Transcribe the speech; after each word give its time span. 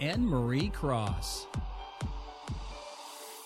Anne 0.00 0.26
Marie 0.26 0.68
Cross. 0.68 1.46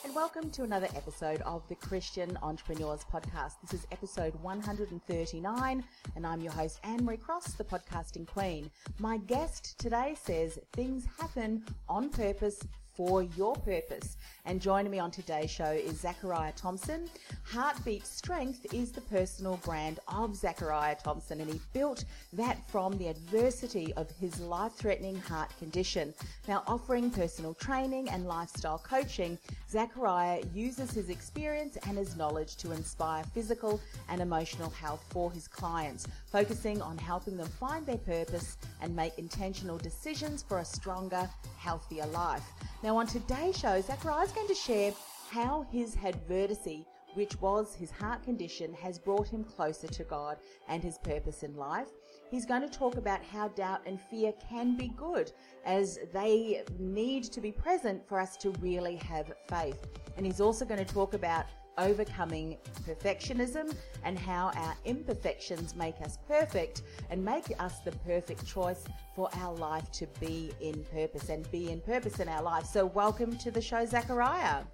And 0.04 0.12
welcome 0.16 0.50
to 0.50 0.64
another 0.64 0.88
episode 0.96 1.40
of 1.42 1.62
the 1.68 1.76
Christian 1.76 2.36
Entrepreneurs 2.42 3.04
Podcast. 3.12 3.52
This 3.62 3.74
is 3.74 3.86
episode 3.92 4.34
139, 4.42 5.84
and 6.16 6.26
I'm 6.26 6.40
your 6.40 6.52
host, 6.52 6.80
Anne 6.82 7.04
Marie 7.04 7.18
Cross, 7.18 7.52
the 7.52 7.62
podcasting 7.62 8.26
queen. 8.26 8.68
My 8.98 9.18
guest 9.18 9.78
today 9.78 10.16
says 10.20 10.58
things 10.72 11.06
happen 11.20 11.64
on 11.88 12.10
purpose 12.10 12.66
for 13.00 13.22
your 13.22 13.54
purpose. 13.54 14.18
And 14.44 14.60
joining 14.60 14.90
me 14.90 14.98
on 14.98 15.10
today's 15.10 15.50
show 15.50 15.70
is 15.70 16.00
Zachariah 16.00 16.52
Thompson. 16.54 17.08
Heartbeat 17.44 18.06
Strength 18.06 18.74
is 18.74 18.92
the 18.92 19.00
personal 19.00 19.56
brand 19.64 20.00
of 20.06 20.36
Zachariah 20.36 20.96
Thompson, 21.02 21.40
and 21.40 21.50
he 21.50 21.58
built 21.72 22.04
that 22.34 22.58
from 22.68 22.98
the 22.98 23.08
adversity 23.08 23.94
of 23.94 24.10
his 24.20 24.38
life 24.40 24.72
threatening 24.72 25.16
heart 25.16 25.50
condition. 25.58 26.12
Now, 26.46 26.62
offering 26.66 27.10
personal 27.10 27.54
training 27.54 28.10
and 28.10 28.26
lifestyle 28.26 28.78
coaching, 28.78 29.38
Zachariah 29.70 30.42
uses 30.54 30.90
his 30.90 31.08
experience 31.08 31.78
and 31.86 31.96
his 31.96 32.18
knowledge 32.18 32.56
to 32.56 32.72
inspire 32.72 33.24
physical 33.32 33.80
and 34.10 34.20
emotional 34.20 34.68
health 34.68 35.02
for 35.08 35.32
his 35.32 35.48
clients, 35.48 36.06
focusing 36.30 36.82
on 36.82 36.98
helping 36.98 37.38
them 37.38 37.48
find 37.48 37.86
their 37.86 37.96
purpose 37.96 38.58
and 38.82 38.94
make 38.94 39.18
intentional 39.18 39.78
decisions 39.78 40.42
for 40.42 40.58
a 40.58 40.64
stronger, 40.66 41.26
healthier 41.56 42.06
life. 42.08 42.44
Now, 42.82 42.89
on 42.96 43.06
today's 43.06 43.58
show, 43.58 43.80
Zachariah 43.80 44.24
is 44.24 44.32
going 44.32 44.48
to 44.48 44.54
share 44.54 44.92
how 45.30 45.66
his 45.70 45.96
adversity, 46.02 46.86
which 47.14 47.40
was 47.40 47.74
his 47.74 47.90
heart 47.90 48.22
condition, 48.22 48.72
has 48.74 48.98
brought 48.98 49.28
him 49.28 49.44
closer 49.44 49.86
to 49.86 50.04
God 50.04 50.38
and 50.66 50.82
his 50.82 50.98
purpose 50.98 51.42
in 51.42 51.54
life. 51.56 51.88
He's 52.30 52.46
going 52.46 52.62
to 52.62 52.68
talk 52.68 52.96
about 52.96 53.22
how 53.22 53.48
doubt 53.48 53.82
and 53.86 54.00
fear 54.00 54.32
can 54.48 54.76
be 54.76 54.88
good, 54.96 55.30
as 55.64 55.98
they 56.12 56.64
need 56.78 57.24
to 57.24 57.40
be 57.40 57.52
present 57.52 58.08
for 58.08 58.18
us 58.18 58.36
to 58.38 58.50
really 58.60 58.96
have 58.96 59.32
faith. 59.48 59.86
And 60.16 60.24
he's 60.24 60.40
also 60.40 60.64
going 60.64 60.84
to 60.84 60.94
talk 60.94 61.14
about 61.14 61.46
overcoming 61.80 62.56
perfectionism 62.86 63.74
and 64.04 64.18
how 64.18 64.50
our 64.54 64.74
imperfections 64.84 65.74
make 65.74 66.00
us 66.02 66.18
perfect 66.28 66.82
and 67.10 67.24
make 67.24 67.52
us 67.58 67.80
the 67.80 67.92
perfect 67.92 68.46
choice 68.46 68.84
for 69.14 69.28
our 69.34 69.54
life 69.56 69.90
to 69.92 70.06
be 70.20 70.52
in 70.60 70.84
purpose 70.84 71.28
and 71.28 71.50
be 71.50 71.70
in 71.70 71.80
purpose 71.80 72.20
in 72.20 72.28
our 72.28 72.42
life. 72.42 72.66
So, 72.66 72.86
welcome 72.86 73.36
to 73.38 73.50
the 73.50 73.60
show, 73.60 73.84
Zachariah. 73.84 74.64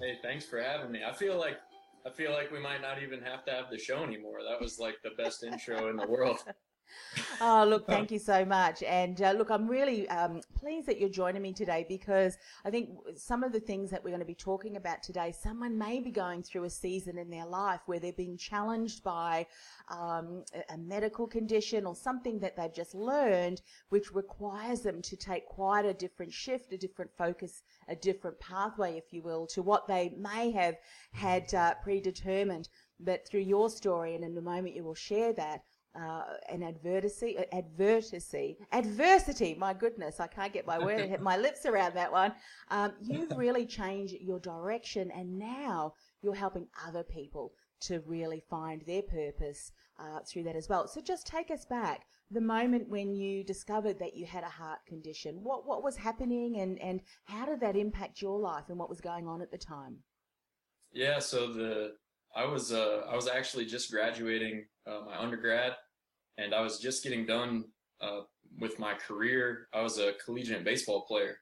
Hey, 0.00 0.18
thanks 0.22 0.44
for 0.44 0.60
having 0.60 0.92
me. 0.92 1.00
I 1.06 1.12
feel 1.12 1.38
like 1.38 1.58
I 2.06 2.10
feel 2.10 2.32
like 2.32 2.52
we 2.52 2.60
might 2.60 2.82
not 2.82 3.02
even 3.02 3.22
have 3.22 3.44
to 3.46 3.50
have 3.50 3.70
the 3.70 3.78
show 3.78 4.04
anymore. 4.04 4.40
That 4.46 4.60
was 4.60 4.78
like 4.78 4.96
the 5.02 5.10
best 5.16 5.42
intro 5.42 5.88
in 5.88 5.96
the 5.96 6.06
world. 6.06 6.38
oh, 7.40 7.64
look, 7.68 7.86
thank 7.86 8.10
you 8.10 8.18
so 8.18 8.44
much. 8.44 8.82
And 8.82 9.20
uh, 9.22 9.32
look, 9.32 9.50
I'm 9.50 9.68
really 9.68 10.08
um, 10.08 10.40
pleased 10.56 10.86
that 10.88 11.00
you're 11.00 11.08
joining 11.08 11.42
me 11.42 11.52
today 11.52 11.86
because 11.88 12.36
I 12.64 12.70
think 12.70 12.90
some 13.16 13.42
of 13.42 13.52
the 13.52 13.60
things 13.60 13.90
that 13.90 14.02
we're 14.02 14.10
going 14.10 14.20
to 14.20 14.26
be 14.26 14.34
talking 14.34 14.76
about 14.76 15.02
today, 15.02 15.32
someone 15.32 15.78
may 15.78 16.00
be 16.00 16.10
going 16.10 16.42
through 16.42 16.64
a 16.64 16.70
season 16.70 17.18
in 17.18 17.30
their 17.30 17.46
life 17.46 17.80
where 17.86 17.98
they're 17.98 18.12
being 18.12 18.36
challenged 18.36 19.02
by 19.02 19.46
um, 19.88 20.44
a, 20.54 20.74
a 20.74 20.78
medical 20.78 21.26
condition 21.26 21.86
or 21.86 21.94
something 21.94 22.38
that 22.40 22.56
they've 22.56 22.74
just 22.74 22.94
learned, 22.94 23.62
which 23.88 24.12
requires 24.12 24.80
them 24.80 25.02
to 25.02 25.16
take 25.16 25.46
quite 25.46 25.84
a 25.84 25.94
different 25.94 26.32
shift, 26.32 26.72
a 26.72 26.78
different 26.78 27.10
focus, 27.16 27.62
a 27.88 27.96
different 27.96 28.38
pathway, 28.40 28.96
if 28.96 29.12
you 29.12 29.22
will, 29.22 29.46
to 29.46 29.62
what 29.62 29.86
they 29.86 30.14
may 30.18 30.50
have 30.50 30.76
had 31.12 31.52
uh, 31.54 31.74
predetermined. 31.82 32.68
But 33.00 33.26
through 33.26 33.40
your 33.40 33.70
story, 33.70 34.14
and 34.14 34.24
in 34.24 34.36
a 34.38 34.40
moment 34.40 34.76
you 34.76 34.84
will 34.84 34.94
share 34.94 35.32
that, 35.34 35.62
uh, 35.94 36.22
an 36.48 36.62
adversity, 36.62 37.38
uh, 37.38 37.44
adversity, 37.52 38.58
adversity. 38.72 39.54
My 39.58 39.72
goodness, 39.72 40.20
I 40.20 40.26
can't 40.26 40.52
get 40.52 40.66
my 40.66 40.78
word, 40.78 41.20
my 41.20 41.36
lips 41.36 41.66
around 41.66 41.94
that 41.94 42.10
one. 42.10 42.32
Um, 42.70 42.92
you've 43.00 43.36
really 43.36 43.66
changed 43.66 44.14
your 44.20 44.40
direction, 44.40 45.10
and 45.10 45.38
now 45.38 45.94
you're 46.22 46.34
helping 46.34 46.66
other 46.86 47.02
people 47.02 47.52
to 47.82 48.00
really 48.06 48.42
find 48.48 48.82
their 48.82 49.02
purpose 49.02 49.72
uh, 49.98 50.20
through 50.26 50.44
that 50.44 50.56
as 50.56 50.68
well. 50.68 50.88
So 50.88 51.00
just 51.00 51.26
take 51.26 51.50
us 51.50 51.64
back 51.64 52.06
the 52.30 52.40
moment 52.40 52.88
when 52.88 53.14
you 53.14 53.44
discovered 53.44 53.98
that 54.00 54.16
you 54.16 54.26
had 54.26 54.42
a 54.42 54.48
heart 54.48 54.80
condition. 54.86 55.42
What 55.42 55.66
what 55.66 55.82
was 55.82 55.96
happening, 55.96 56.58
and 56.58 56.80
and 56.80 57.00
how 57.24 57.46
did 57.46 57.60
that 57.60 57.76
impact 57.76 58.22
your 58.22 58.38
life, 58.38 58.64
and 58.68 58.78
what 58.78 58.88
was 58.88 59.00
going 59.00 59.28
on 59.28 59.42
at 59.42 59.50
the 59.50 59.58
time? 59.58 59.98
Yeah, 60.92 61.18
so 61.18 61.52
the 61.52 61.94
I 62.36 62.44
was 62.44 62.72
uh, 62.72 63.02
I 63.10 63.14
was 63.14 63.28
actually 63.28 63.66
just 63.66 63.90
graduating 63.90 64.66
uh, 64.86 65.00
my 65.06 65.16
undergrad, 65.16 65.72
and 66.38 66.54
I 66.54 66.60
was 66.60 66.78
just 66.78 67.04
getting 67.04 67.26
done 67.26 67.64
uh, 68.00 68.20
with 68.58 68.78
my 68.78 68.94
career. 68.94 69.68
I 69.72 69.82
was 69.82 69.98
a 69.98 70.14
collegiate 70.24 70.64
baseball 70.64 71.02
player, 71.02 71.38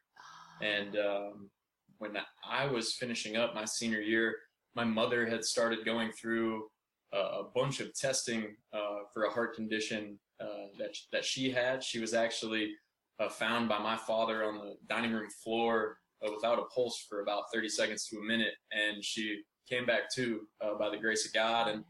and 0.60 0.96
um, 0.96 1.50
when 1.98 2.16
I 2.48 2.66
was 2.66 2.94
finishing 2.94 3.36
up 3.36 3.54
my 3.54 3.64
senior 3.64 4.00
year, 4.00 4.36
my 4.74 4.84
mother 4.84 5.26
had 5.26 5.44
started 5.44 5.84
going 5.84 6.12
through 6.12 6.64
a 7.12 7.42
bunch 7.54 7.80
of 7.80 7.94
testing 7.94 8.56
uh, 8.72 9.04
for 9.12 9.24
a 9.24 9.30
heart 9.30 9.54
condition 9.54 10.18
uh, 10.40 10.68
that 10.78 10.94
that 11.12 11.24
she 11.24 11.50
had. 11.50 11.82
She 11.82 12.00
was 12.00 12.12
actually 12.12 12.72
uh, 13.18 13.28
found 13.28 13.68
by 13.68 13.78
my 13.78 13.96
father 13.96 14.44
on 14.44 14.58
the 14.58 14.74
dining 14.88 15.12
room 15.12 15.28
floor 15.42 15.98
without 16.22 16.58
a 16.58 16.64
pulse 16.74 17.04
for 17.08 17.20
about 17.20 17.44
30 17.52 17.68
seconds 17.68 18.06
to 18.06 18.18
a 18.18 18.22
minute, 18.22 18.54
and 18.70 19.02
she 19.04 19.42
came 19.68 19.86
back 19.86 20.12
to 20.14 20.40
by 20.78 20.90
the 20.90 20.98
grace 20.98 21.26
of 21.26 21.32
God 21.32 21.68
and 21.68 21.84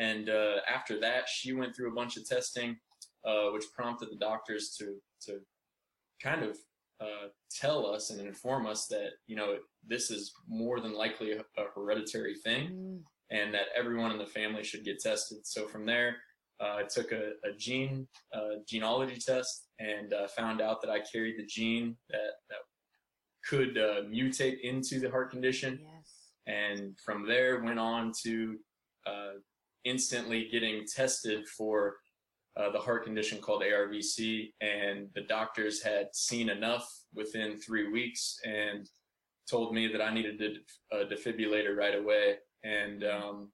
and 0.00 0.30
uh, 0.30 0.56
after 0.66 0.98
that, 1.00 1.28
she 1.28 1.52
went 1.52 1.76
through 1.76 1.92
a 1.92 1.94
bunch 1.94 2.16
of 2.16 2.26
testing, 2.26 2.78
uh, 3.24 3.50
which 3.52 3.66
prompted 3.76 4.10
the 4.10 4.16
doctors 4.16 4.74
to 4.78 4.96
to 5.26 5.40
kind 6.22 6.42
of 6.42 6.56
uh, 7.00 7.28
tell 7.50 7.86
us 7.86 8.08
and 8.08 8.18
inform 8.18 8.66
us 8.66 8.86
that 8.86 9.10
you 9.26 9.36
know 9.36 9.58
this 9.86 10.10
is 10.10 10.32
more 10.48 10.80
than 10.80 10.94
likely 10.94 11.32
a, 11.32 11.40
a 11.40 11.66
hereditary 11.74 12.34
thing, 12.34 12.70
mm. 12.70 13.00
and 13.30 13.52
that 13.52 13.66
everyone 13.76 14.10
in 14.10 14.18
the 14.18 14.26
family 14.26 14.64
should 14.64 14.84
get 14.86 15.00
tested. 15.00 15.46
So 15.46 15.68
from 15.68 15.84
there, 15.84 16.16
uh, 16.62 16.76
I 16.78 16.84
took 16.84 17.12
a, 17.12 17.32
a 17.44 17.52
gene 17.58 18.08
uh, 18.34 18.62
genealogy 18.66 19.18
test 19.20 19.68
and 19.80 20.14
uh, 20.14 20.28
found 20.28 20.62
out 20.62 20.80
that 20.80 20.90
I 20.90 21.00
carried 21.00 21.38
the 21.38 21.46
gene 21.46 21.94
that 22.08 22.32
that 22.48 22.60
could 23.46 23.74
mutate 24.10 24.60
into 24.62 24.98
the 24.98 25.10
heart 25.10 25.30
condition. 25.30 25.80
Yes. 25.82 25.99
And 26.50 26.98
from 26.98 27.26
there, 27.26 27.62
went 27.62 27.78
on 27.78 28.12
to 28.24 28.56
instantly 29.84 30.48
getting 30.50 30.84
tested 30.84 31.46
for 31.48 31.96
uh, 32.56 32.70
the 32.70 32.78
heart 32.78 33.04
condition 33.04 33.38
called 33.38 33.62
ARVC, 33.62 34.52
and 34.60 35.08
the 35.14 35.22
doctors 35.22 35.82
had 35.82 36.08
seen 36.12 36.48
enough 36.48 36.86
within 37.14 37.58
three 37.58 37.90
weeks 37.90 38.36
and 38.44 38.88
told 39.48 39.74
me 39.74 39.86
that 39.88 40.02
I 40.02 40.12
needed 40.12 40.58
a, 40.92 41.04
defibrillator 41.04 41.76
right 41.76 41.94
away. 41.94 42.36
And 42.64 43.04
um, 43.04 43.52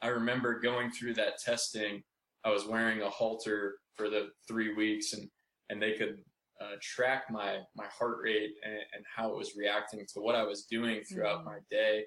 I 0.00 0.08
remember 0.08 0.60
going 0.60 0.90
through 0.90 1.14
that 1.14 1.38
testing. 1.38 2.02
I 2.44 2.50
was 2.50 2.66
wearing 2.66 3.02
a 3.02 3.10
Holter 3.10 3.74
for 3.96 4.08
the 4.08 4.28
three 4.46 4.74
weeks, 4.74 5.12
and 5.12 5.28
and 5.70 5.80
they 5.80 5.92
could 5.92 6.18
uh, 6.60 6.76
track 6.80 7.24
my 7.30 7.58
my 7.74 7.86
heart 7.86 8.18
rate 8.22 8.52
and, 8.64 8.74
and, 8.74 9.04
how 9.16 9.28
it 9.30 9.36
was 9.36 9.56
reacting 9.56 10.06
to 10.14 10.20
what 10.20 10.36
I 10.36 10.44
was 10.44 10.64
doing 10.64 11.02
throughout 11.02 11.38
mm-hmm. 11.38 11.48
my 11.48 11.58
day. 11.70 12.04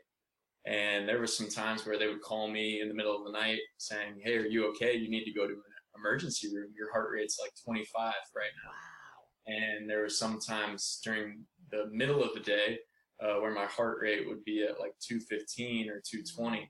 And 0.66 1.08
there 1.08 1.20
were 1.20 1.28
some 1.28 1.50
times 1.50 1.86
where 1.86 1.98
they 1.98 2.08
would 2.08 2.22
call 2.22 2.50
me 2.50 2.82
in 2.82 2.88
the 2.88 2.94
middle 2.94 3.16
of 3.16 3.26
the 3.26 3.38
night 3.38 3.60
saying, 3.78 4.16
Hey, 4.24 4.38
are 4.38 4.46
you 4.46 4.68
okay? 4.70 4.96
You 4.96 5.10
need 5.10 5.26
to 5.26 5.34
go 5.34 5.48
to 5.48 5.54
an 5.54 5.62
emergency 5.98 6.48
room. 6.54 6.72
Your 6.78 6.92
heart 6.92 7.10
rate's 7.12 7.40
like 7.42 7.52
25 7.66 8.14
right 8.36 8.52
now. 8.64 8.72
Wow. 8.72 9.56
And 9.78 9.90
there 9.90 10.02
were 10.02 10.10
some 10.10 10.40
times 10.40 11.00
during 11.04 11.46
the 11.72 11.86
middle 11.92 12.24
of 12.24 12.34
the 12.34 12.42
day 12.42 12.80
uh, 13.24 13.40
where 13.40 13.54
my 13.54 13.66
heart 13.66 14.00
rate 14.02 14.28
would 14.28 14.44
be 14.44 14.64
at 14.64 14.80
like 14.80 14.94
215 15.02 15.90
or 15.90 16.02
220. 16.06 16.70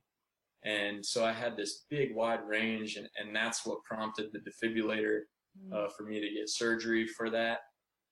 And 0.63 1.05
so 1.05 1.25
I 1.25 1.31
had 1.31 1.55
this 1.55 1.85
big 1.89 2.15
wide 2.15 2.45
range, 2.45 2.97
and, 2.97 3.07
and 3.17 3.35
that's 3.35 3.65
what 3.65 3.83
prompted 3.83 4.31
the 4.31 4.39
defibrillator 4.39 5.21
mm. 5.57 5.73
uh, 5.73 5.87
for 5.95 6.03
me 6.03 6.19
to 6.19 6.29
get 6.29 6.49
surgery 6.49 7.07
for 7.07 7.29
that. 7.29 7.59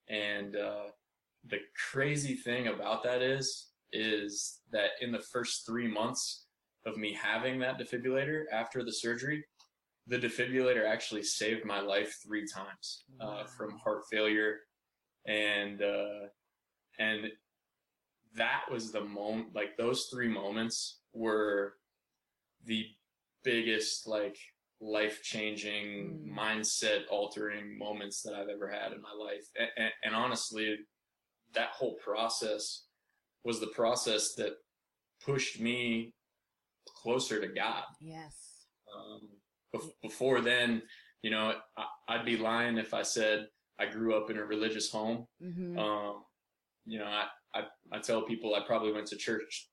And 0.09 0.55
uh, 0.55 0.87
the 1.47 1.59
crazy 1.91 2.35
thing 2.35 2.67
about 2.67 3.03
that 3.03 3.21
is 3.21 3.69
is 3.91 4.59
that 4.71 4.89
in 5.01 5.11
the 5.11 5.21
first 5.21 5.65
three 5.65 5.87
months 5.87 6.47
of 6.85 6.97
me 6.97 7.13
having 7.13 7.59
that 7.59 7.79
defibrillator 7.79 8.43
after 8.51 8.83
the 8.83 8.91
surgery, 8.91 9.43
the 10.07 10.17
defibrillator 10.17 10.85
actually 10.85 11.23
saved 11.23 11.65
my 11.65 11.79
life 11.79 12.17
three 12.25 12.45
times 12.45 13.05
uh, 13.19 13.45
from 13.45 13.77
heart 13.77 14.03
failure. 14.11 14.57
And 15.25 15.81
uh, 15.81 16.27
and 16.99 17.31
that 18.35 18.61
was 18.71 18.91
the 18.91 19.01
moment 19.01 19.55
like 19.55 19.77
those 19.77 20.07
three 20.11 20.27
moments 20.27 20.99
were 21.13 21.73
the 22.65 22.85
biggest 23.43 24.07
like 24.07 24.37
life 24.81 25.21
changing 25.23 26.25
Mm. 26.27 26.37
mindset 26.37 27.03
altering 27.09 27.77
moments 27.77 28.21
that 28.23 28.33
I've 28.33 28.49
ever 28.49 28.69
had 28.69 28.91
in 28.91 29.01
my 29.01 29.13
life 29.13 29.45
and, 29.57 29.69
and, 29.77 29.91
and 30.03 30.15
honestly 30.15 30.75
that 31.53 31.69
whole 31.69 31.95
process 31.95 32.85
was 33.45 33.59
the 33.59 33.67
process 33.67 34.33
that 34.35 34.53
pushed 35.23 35.59
me 35.61 36.13
closer 37.01 37.39
to 37.39 37.47
God 37.47 37.83
Yes. 38.01 38.65
um, 38.93 39.21
bef- 39.73 39.91
before 40.01 40.41
then, 40.41 40.81
you 41.21 41.31
know, 41.31 41.53
I, 41.77 41.85
I'd 42.09 42.25
be 42.25 42.37
lying 42.37 42.77
if 42.77 42.93
I 42.93 43.01
said 43.03 43.47
I 43.79 43.85
grew 43.87 44.15
up 44.15 44.29
in 44.29 44.37
a 44.37 44.43
religious 44.45 44.89
home. 44.91 45.25
Mm-hmm. 45.41 45.77
Um, 45.79 46.23
you 46.85 46.99
know, 46.99 47.05
I, 47.05 47.25
I, 47.53 47.63
I 47.93 47.99
tell 47.99 48.21
people 48.23 48.53
I 48.55 48.61
probably 48.65 48.91
went 48.91 49.07
to 49.07 49.17
church 49.17 49.69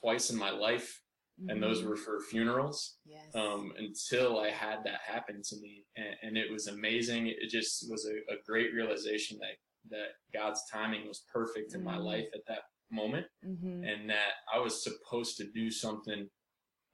twice 0.00 0.30
in 0.30 0.36
my 0.38 0.50
life, 0.50 1.00
and 1.48 1.62
those 1.62 1.84
were 1.84 1.96
for 1.96 2.20
funerals. 2.30 2.96
yes. 3.04 3.34
Um, 3.34 3.72
until 3.78 4.38
I 4.40 4.50
had 4.50 4.78
that 4.84 5.00
happen 5.06 5.42
to 5.50 5.56
me, 5.60 5.84
and, 5.96 6.14
and 6.22 6.36
it 6.38 6.50
was 6.50 6.66
amazing. 6.68 7.26
It 7.28 7.50
just 7.50 7.86
was 7.90 8.06
a, 8.06 8.34
a 8.34 8.36
great 8.46 8.72
realization 8.72 9.38
that 9.40 9.56
that 9.90 10.08
God's 10.32 10.62
timing 10.72 11.06
was 11.06 11.24
perfect 11.32 11.74
in 11.74 11.84
my 11.84 11.96
Mm. 11.96 12.04
life 12.04 12.28
at 12.34 12.40
that 12.48 12.62
moment, 12.90 13.26
hmm 13.42 13.84
and 13.84 14.08
that 14.10 14.32
I 14.52 14.58
was 14.58 14.82
supposed 14.82 15.36
to 15.38 15.50
do 15.52 15.70
something 15.70 16.28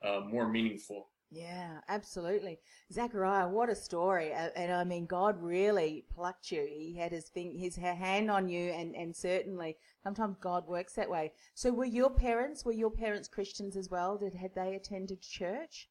uh, 0.05 0.21
more 0.29 0.49
meaningful. 0.49 1.12
Yeah, 1.34 1.79
absolutely. 1.88 2.58
Zachariah, 2.93 3.49
what 3.49 3.70
a 3.70 3.75
story. 3.75 4.32
And 4.32 4.70
I 4.70 4.84
mean, 4.84 5.06
God 5.06 5.43
really 5.43 6.05
plucked 6.14 6.52
you. 6.52 6.69
He 6.70 6.94
had 6.99 7.11
his 7.11 7.31
thing, 7.31 7.56
his 7.58 7.75
hand 7.76 8.31
on 8.31 8.50
you 8.50 8.70
and, 8.70 8.94
and 8.94 9.17
certainly 9.17 9.79
sometimes 10.02 10.37
God 10.43 10.67
works 10.67 10.93
that 10.94 11.08
way. 11.08 11.32
So 11.55 11.73
were 11.73 11.87
your 11.87 12.11
parents, 12.11 12.67
were 12.67 12.73
your 12.73 12.90
parents 12.90 13.29
Christians 13.29 13.79
as 13.79 13.88
well? 13.88 14.19
Did, 14.19 14.34
had 14.34 14.55
they 14.55 14.75
attended 14.75 15.23
church? 15.23 15.88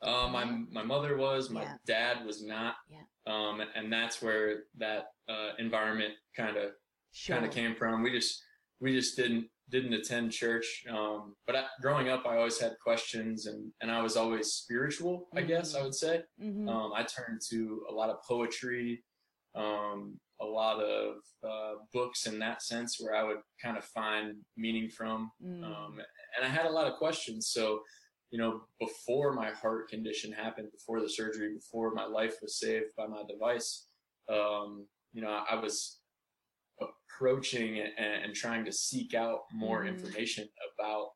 Uh, 0.00 0.28
my 0.28 0.44
my 0.70 0.82
mother 0.82 1.16
was, 1.16 1.50
my 1.50 1.62
Yeah. 1.62 1.74
dad 1.86 2.24
was 2.26 2.44
not. 2.44 2.76
Yeah. 2.88 3.02
Um, 3.26 3.60
and 3.74 3.92
that's 3.92 4.22
where 4.22 4.64
that 4.78 5.06
uh, 5.28 5.52
environment 5.58 6.14
kind 6.36 6.56
of 6.56 6.70
Sure. 7.10 7.36
kind 7.36 7.46
of 7.46 7.52
came 7.52 7.74
from. 7.74 8.02
We 8.02 8.10
just 8.12 8.40
we 8.80 8.92
just 8.92 9.16
didn't 9.16 9.46
didn't 9.70 9.94
attend 9.94 10.32
church. 10.32 10.84
Um, 10.90 11.34
but 11.46 11.56
I, 11.56 11.64
growing 11.80 12.08
up, 12.08 12.26
I 12.26 12.36
always 12.36 12.60
had 12.60 12.72
questions, 12.82 13.46
and 13.46 13.72
and 13.80 13.90
I 13.90 14.02
was 14.02 14.16
always 14.16 14.48
spiritual. 14.52 15.28
I 15.34 15.42
guess 15.42 15.74
I 15.74 15.82
would 15.82 15.94
say. 15.94 16.22
hmm 16.38 16.68
Um, 16.68 16.92
I 16.94 17.02
turned 17.04 17.40
to 17.50 17.82
a 17.90 17.92
lot 17.92 18.10
of 18.10 18.16
poetry, 18.28 19.02
um, 19.54 20.18
a 20.40 20.44
lot 20.44 20.80
of 20.80 21.16
uh, 21.42 21.74
books 21.92 22.26
in 22.26 22.38
that 22.40 22.62
sense, 22.62 22.96
where 23.00 23.14
I 23.14 23.22
would 23.22 23.38
kind 23.62 23.76
of 23.78 23.84
find 23.84 24.36
meaning 24.56 24.88
from. 24.88 25.30
Mm. 25.42 25.64
Um, 25.64 26.00
and 26.36 26.44
I 26.44 26.48
had 26.48 26.66
a 26.66 26.70
lot 26.70 26.86
of 26.86 26.98
questions. 26.98 27.50
So, 27.52 27.80
you 28.30 28.38
know, 28.38 28.62
before 28.80 29.32
my 29.32 29.50
heart 29.50 29.88
condition 29.88 30.32
happened, 30.32 30.68
before 30.72 31.00
the 31.00 31.08
surgery, 31.08 31.54
before 31.54 31.94
my 31.94 32.04
life 32.04 32.36
was 32.42 32.58
saved 32.58 32.90
by 32.96 33.06
my 33.06 33.22
device, 33.28 33.86
um, 34.28 34.86
you 35.12 35.22
know, 35.22 35.44
I 35.48 35.54
was 35.54 36.00
approaching 37.14 37.78
and, 37.80 38.24
and 38.24 38.34
trying 38.34 38.64
to 38.64 38.72
seek 38.72 39.14
out 39.14 39.40
more 39.52 39.82
Mhm. 39.84 39.88
information 39.88 40.48
about 40.74 41.10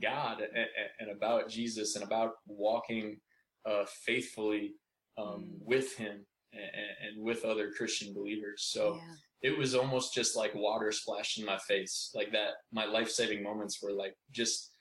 God 0.00 0.40
and, 0.40 0.66
and 1.00 1.10
about 1.10 1.48
Jesus 1.48 1.94
and 1.96 2.04
about 2.04 2.34
walking 2.46 3.20
uh, 3.66 3.84
faithfully 4.06 4.74
um, 5.18 5.42
Mm. 5.44 5.58
with 5.66 5.96
Him 5.96 6.26
and, 6.52 6.62
and 6.62 7.22
with 7.22 7.44
other 7.44 7.70
Christian 7.72 8.14
believers. 8.14 8.62
So 8.72 8.96
yeah. 8.96 9.14
it 9.50 9.58
was 9.58 9.74
almost 9.74 10.14
just 10.14 10.34
like 10.34 10.54
water 10.54 10.90
splashed 10.92 11.38
in 11.38 11.44
my 11.44 11.58
face 11.58 12.10
like 12.14 12.32
that 12.32 12.52
my 12.72 12.86
life-saving 12.86 13.42
moments 13.42 13.82
were 13.82 13.92
like 13.92 14.16
just 14.30 14.72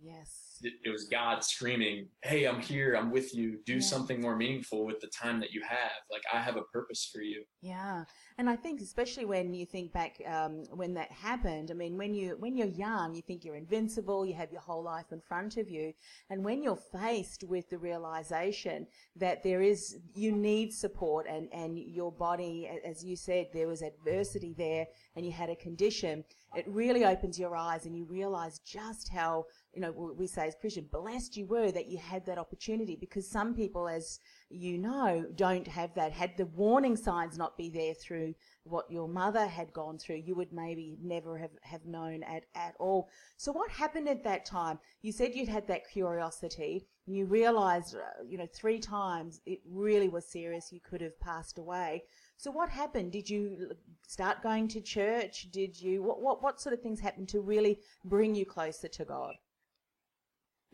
Yes. 0.00 0.58
it, 0.62 0.72
it 0.84 0.90
was 0.90 1.04
god 1.04 1.44
screaming 1.44 2.08
hey 2.24 2.44
i'm 2.46 2.60
here 2.60 2.94
i'm 2.94 3.10
with 3.12 3.32
you 3.34 3.58
do 3.64 3.74
Yeah. 3.74 3.80
something 3.80 4.20
more 4.20 4.36
meaningful 4.36 4.84
with 4.84 5.00
the 5.00 5.06
time 5.08 5.38
that 5.40 5.52
you 5.52 5.62
have 5.62 5.92
like 6.10 6.22
i 6.32 6.40
have 6.42 6.56
a 6.56 6.62
purpose 6.72 7.08
for 7.12 7.22
you 7.22 7.44
Yeah, 7.62 8.04
and 8.36 8.50
I 8.50 8.56
think 8.56 8.80
especially 8.80 9.24
when 9.24 9.54
you 9.54 9.64
think 9.64 9.92
back 9.92 10.20
um, 10.26 10.64
when 10.72 10.94
that 10.94 11.12
happened. 11.12 11.70
I 11.70 11.74
mean, 11.74 11.96
when 11.96 12.14
you 12.14 12.36
when 12.40 12.56
you're 12.56 12.66
young, 12.66 13.14
you 13.14 13.22
think 13.22 13.44
you're 13.44 13.54
invincible. 13.54 14.26
You 14.26 14.34
have 14.34 14.50
your 14.50 14.60
whole 14.60 14.82
life 14.82 15.12
in 15.12 15.20
front 15.20 15.56
of 15.56 15.70
you, 15.70 15.92
and 16.30 16.44
when 16.44 16.62
you're 16.62 16.76
faced 16.76 17.44
with 17.44 17.70
the 17.70 17.78
realization 17.78 18.88
that 19.16 19.44
there 19.44 19.62
is 19.62 19.98
you 20.14 20.32
need 20.32 20.72
support, 20.72 21.26
and 21.28 21.48
and 21.52 21.78
your 21.78 22.10
body, 22.10 22.68
as 22.84 23.04
you 23.04 23.14
said, 23.14 23.46
there 23.52 23.68
was 23.68 23.82
adversity 23.82 24.52
there, 24.58 24.86
and 25.14 25.24
you 25.24 25.30
had 25.30 25.48
a 25.48 25.56
condition. 25.56 26.24
It 26.56 26.66
really 26.68 27.04
opens 27.04 27.38
your 27.38 27.54
eyes, 27.54 27.86
and 27.86 27.96
you 27.96 28.04
realize 28.04 28.58
just 28.60 29.08
how 29.08 29.44
you 29.72 29.80
know 29.80 29.92
we 29.92 30.12
we 30.12 30.26
say 30.26 30.48
as 30.48 30.56
Christian 30.60 30.88
blessed 30.90 31.36
you 31.36 31.46
were 31.46 31.70
that 31.70 31.86
you 31.86 31.98
had 31.98 32.26
that 32.26 32.38
opportunity 32.38 32.96
because 32.96 33.30
some 33.30 33.54
people, 33.54 33.86
as 33.88 34.18
you 34.50 34.78
know, 34.78 35.26
don't 35.34 35.66
have 35.66 35.94
that. 35.94 36.12
Had 36.12 36.36
the 36.36 36.46
warning 36.46 36.96
signs 36.96 37.36
not 37.36 37.56
be 37.56 37.68
there 37.68 37.94
through 37.94 38.34
what 38.64 38.90
your 38.90 39.08
mother 39.08 39.46
had 39.46 39.72
gone 39.72 39.98
through, 39.98 40.22
you 40.24 40.34
would 40.34 40.52
maybe 40.52 40.96
never 41.02 41.36
have, 41.38 41.50
have 41.62 41.84
known 41.84 42.22
at, 42.22 42.44
at 42.54 42.74
all. 42.78 43.08
So 43.36 43.52
what 43.52 43.70
happened 43.70 44.08
at 44.08 44.24
that 44.24 44.44
time? 44.44 44.78
You 45.02 45.12
said 45.12 45.34
you'd 45.34 45.48
had 45.48 45.66
that 45.68 45.88
curiosity 45.90 46.86
you 47.06 47.26
realized, 47.26 47.96
uh, 47.96 48.24
you 48.26 48.38
know, 48.38 48.48
three 48.54 48.78
times 48.78 49.42
it 49.44 49.58
really 49.70 50.08
was 50.08 50.26
serious. 50.26 50.72
You 50.72 50.80
could 50.80 51.02
have 51.02 51.20
passed 51.20 51.58
away. 51.58 52.04
So 52.38 52.50
what 52.50 52.70
happened? 52.70 53.12
Did 53.12 53.28
you 53.28 53.72
start 54.08 54.42
going 54.42 54.68
to 54.68 54.80
church? 54.80 55.48
Did 55.52 55.78
you, 55.78 56.02
what, 56.02 56.22
what, 56.22 56.42
what 56.42 56.62
sort 56.62 56.72
of 56.72 56.80
things 56.80 57.00
happened 57.00 57.28
to 57.28 57.42
really 57.42 57.78
bring 58.06 58.34
you 58.34 58.46
closer 58.46 58.88
to 58.88 59.04
God? 59.04 59.34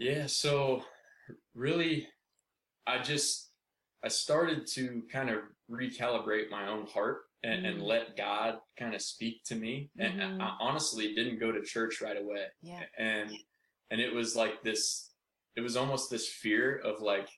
yeah 0.01 0.27
so 0.27 0.83
really 1.55 2.09
i 2.87 2.99
just 2.99 3.50
i 4.05 4.09
started 4.09 4.67
to 4.67 5.03
kind 5.13 5.31
of 5.31 5.39
recalibrate 5.71 6.51
my 6.51 6.67
own 6.69 6.87
heart 6.87 7.23
and, 7.43 7.65
and 7.67 7.79
Mm. 7.81 7.87
let 7.87 8.17
god 8.17 8.59
kind 8.79 8.95
of 8.95 9.03
speak 9.03 9.43
to 9.45 9.55
me 9.55 9.91
and 9.99 10.21
Mhm. 10.21 10.41
I, 10.41 10.45
I 10.47 10.57
honestly 10.61 11.15
didn't 11.15 11.39
go 11.39 11.53
to 11.53 11.63
church 11.63 12.01
right 12.01 12.17
away 12.17 12.47
Yeah. 12.63 12.85
and 12.99 13.31
and 13.91 14.01
it 14.01 14.13
was 14.13 14.37
like 14.37 14.63
this 14.63 15.11
it 15.57 15.61
was 15.63 15.77
almost 15.77 16.11
this 16.11 16.29
fear 16.29 16.77
of 16.79 17.01
like 17.01 17.29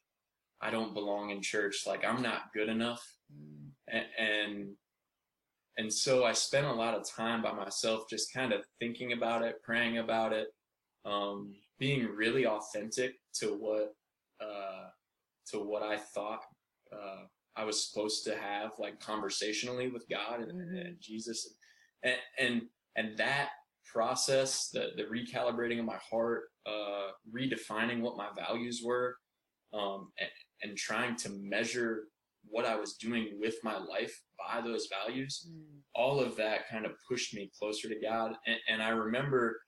i 0.60 0.70
don't 0.70 0.94
belong 0.94 1.30
in 1.30 1.40
church 1.42 1.86
like 1.86 2.04
i'm 2.04 2.22
not 2.22 2.52
good 2.52 2.68
enough 2.68 3.04
Mm. 3.32 3.70
and 3.88 4.06
and, 4.18 4.76
and 5.78 5.92
so 5.92 6.24
i 6.24 6.32
spent 6.32 6.66
a 6.66 6.72
lot 6.72 6.94
of 6.94 7.08
time 7.08 7.40
by 7.42 7.52
myself 7.52 8.08
just 8.10 8.32
kind 8.32 8.52
of 8.52 8.60
thinking 8.78 9.12
about 9.12 9.42
it 9.42 9.62
praying 9.62 9.98
about 9.98 10.32
it 10.32 10.48
um, 11.04 11.54
being 11.78 12.06
really 12.06 12.46
authentic 12.46 13.14
to 13.34 13.46
what 13.58 13.94
uh, 14.40 14.84
to 15.50 15.58
what 15.58 15.82
i 15.82 15.96
thought 15.96 16.40
uh, 16.92 17.22
i 17.56 17.64
was 17.64 17.88
supposed 17.88 18.24
to 18.24 18.36
have 18.36 18.72
like 18.78 18.98
conversationally 19.00 19.88
with 19.88 20.04
god 20.08 20.40
and, 20.40 20.52
Mhm. 20.52 20.86
and 20.86 20.96
jesus 21.00 21.54
and 22.02 22.16
and 22.38 22.62
and 22.96 23.16
that 23.18 23.50
process 23.92 24.68
the 24.70 24.90
the 24.96 25.04
recalibrating 25.04 25.78
of 25.78 25.84
my 25.84 25.98
heart 26.10 26.44
uh 26.66 27.08
redefining 27.34 28.00
what 28.00 28.16
my 28.16 28.28
values 28.36 28.80
were 28.84 29.16
um 29.74 30.10
and, 30.18 30.30
and 30.62 30.76
trying 30.78 31.16
to 31.16 31.28
measure 31.30 32.04
what 32.44 32.64
i 32.64 32.76
was 32.76 32.94
doing 32.94 33.38
with 33.40 33.56
my 33.62 33.76
life 33.78 34.14
by 34.38 34.60
those 34.60 34.88
values 34.88 35.46
Mm. 35.50 35.80
all 35.94 36.20
of 36.20 36.36
that 36.36 36.68
kind 36.68 36.86
of 36.86 36.92
pushed 37.08 37.34
me 37.34 37.50
closer 37.58 37.88
to 37.88 38.00
god 38.00 38.34
and, 38.46 38.56
and 38.68 38.82
i 38.82 38.88
remember 38.90 39.60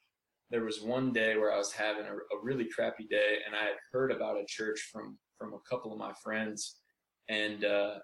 there 0.50 0.64
was 0.64 0.80
one 0.80 1.12
day 1.12 1.36
where 1.36 1.52
i 1.52 1.58
was 1.58 1.72
having 1.72 2.04
a, 2.06 2.14
a 2.14 2.42
really 2.42 2.68
crappy 2.74 3.06
day 3.10 3.38
and 3.46 3.54
i 3.56 3.64
had 3.64 3.76
heard 3.92 4.10
about 4.12 4.36
a 4.38 4.44
church 4.46 4.88
from 4.92 5.18
from 5.44 5.54
a 5.54 5.68
couple 5.68 5.92
of 5.92 5.98
my 5.98 6.12
friends 6.22 6.76
and 7.28 7.64
uh 7.64 7.94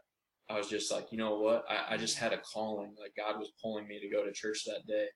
I 0.48 0.58
was 0.58 0.68
just 0.68 0.90
like, 0.90 1.12
you 1.12 1.18
know 1.18 1.38
what? 1.38 1.64
I, 1.70 1.94
I 1.94 1.96
just 1.96 2.18
had 2.18 2.32
a 2.32 2.38
calling. 2.38 2.92
Like 3.00 3.12
God 3.16 3.38
was 3.38 3.52
pulling 3.62 3.86
me 3.86 4.00
to 4.00 4.08
go 4.08 4.24
to 4.24 4.32
church 4.32 4.64
that 4.66 4.84
day. 4.84 5.06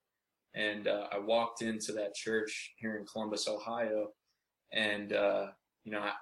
And 0.54 0.86
uh, 0.86 1.08
I 1.10 1.18
walked 1.18 1.60
into 1.60 1.90
that 1.94 2.14
church 2.14 2.72
here 2.76 2.96
in 2.98 3.04
Columbus, 3.04 3.48
Ohio, 3.48 4.10
and 4.72 5.12
uh, 5.12 5.46
you 5.82 5.90
know, 5.90 5.98
I 5.98 6.12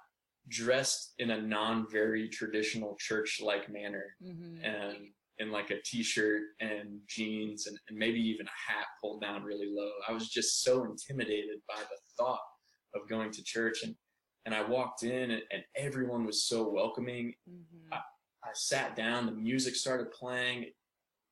dressed 0.48 1.12
in 1.18 1.30
a 1.30 1.42
non 1.42 1.86
very 1.90 2.30
traditional 2.30 2.96
church 2.98 3.38
like 3.42 3.68
manner 3.70 4.16
Mhm. 4.24 4.64
and 4.64 4.96
in 5.36 5.50
like 5.52 5.70
a 5.70 5.82
t-shirt 5.84 6.42
and 6.60 6.98
jeans 7.06 7.66
and, 7.66 7.78
and 7.90 7.98
maybe 7.98 8.18
even 8.20 8.46
a 8.46 8.72
hat 8.72 8.86
pulled 8.98 9.20
down 9.20 9.42
really 9.42 9.68
low. 9.70 9.90
I 10.08 10.12
was 10.12 10.30
just 10.30 10.62
so 10.62 10.84
intimidated 10.84 11.60
by 11.68 11.80
the 11.82 11.98
thought 12.16 12.40
of 12.94 13.06
going 13.10 13.30
to 13.32 13.42
church 13.44 13.82
and 13.82 13.94
and 14.44 14.54
I 14.54 14.62
walked 14.62 15.02
in 15.02 15.30
and, 15.30 15.42
and 15.52 15.62
everyone 15.76 16.24
was 16.24 16.44
so 16.44 16.68
welcoming 16.68 17.34
Mhm. 17.48 17.92
I 18.44 18.50
sat 18.54 18.96
down, 18.96 19.26
the 19.26 19.32
music 19.32 19.76
started 19.76 20.10
playing. 20.10 20.72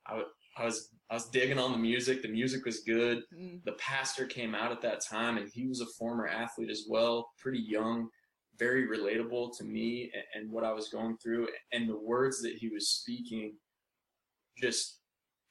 I, 0.06 0.22
I 0.56 0.64
was 0.64 0.90
I 1.10 1.14
was 1.14 1.28
digging 1.28 1.58
on 1.58 1.72
the 1.72 1.78
music. 1.78 2.22
The 2.22 2.28
music 2.28 2.64
was 2.64 2.80
good. 2.80 3.24
Mm. 3.36 3.64
The 3.64 3.72
pastor 3.72 4.26
came 4.26 4.54
out 4.54 4.70
at 4.70 4.80
that 4.82 5.00
time, 5.04 5.36
and 5.36 5.50
he 5.52 5.66
was 5.66 5.80
a 5.80 5.86
former 5.98 6.28
athlete 6.28 6.70
as 6.70 6.84
well, 6.88 7.30
pretty 7.36 7.58
young, 7.58 8.08
very 8.58 8.86
relatable 8.86 9.56
to 9.58 9.64
me 9.64 10.10
and, 10.14 10.24
and 10.44 10.52
what 10.52 10.62
I 10.64 10.72
was 10.72 10.88
going 10.88 11.16
through. 11.18 11.48
And 11.72 11.88
the 11.88 11.98
words 11.98 12.40
that 12.42 12.54
he 12.54 12.68
was 12.68 12.88
speaking 12.90 13.56
just 14.58 15.00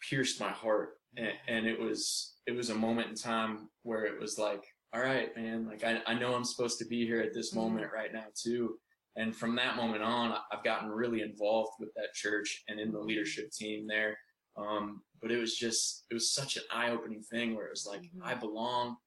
pierced 0.10 0.39
my 0.39 0.50
heart. 0.50 0.92
and, 1.18 1.32
and 1.48 1.68
it 1.68 1.80
was 1.80 2.36
it 2.48 2.54
was 2.54 2.70
a 2.70 2.75
moment 2.75 3.10
in 3.10 3.16
time 3.16 3.70
where 3.84 4.06
it 4.06 4.20
was 4.20 4.38
like 4.39 4.63
all 4.93 5.01
right 5.01 5.36
man 5.36 5.67
like 5.67 5.84
i, 5.84 6.00
I 6.08 6.13
know 6.15 6.34
i'm 6.34 6.43
supposed 6.43 6.79
to 6.79 6.86
be 6.86 7.05
here 7.05 7.22
at 7.22 7.34
this 7.34 7.51
Mm-hmm. 7.53 7.60
moment 7.60 7.91
right 7.93 8.12
now 8.13 8.25
too 8.36 8.77
and 9.15 9.36
from 9.36 9.55
that 9.55 9.75
moment 9.75 10.03
on 10.03 10.36
i've 10.51 10.63
gotten 10.63 10.89
really 10.89 11.22
involved 11.22 11.74
with 11.79 11.93
that 11.96 12.13
church 12.13 12.63
and 12.67 12.79
in 12.79 12.91
the 12.91 13.00
leadership 13.00 13.51
team 13.51 13.88
there 13.88 14.17
um, 14.58 15.01
but 15.22 15.31
it 15.31 15.38
was 15.38 15.55
just 15.55 16.05
it 16.10 16.13
was 16.13 16.34
such 16.34 16.58
an 16.58 16.63
eye-opening 16.74 17.22
thing 17.24 17.55
where 17.55 17.65
it 17.67 17.72
was 17.72 17.86
like 17.89 18.01
Mhm. 18.01 18.24
i 18.24 18.34
belong 18.34 18.98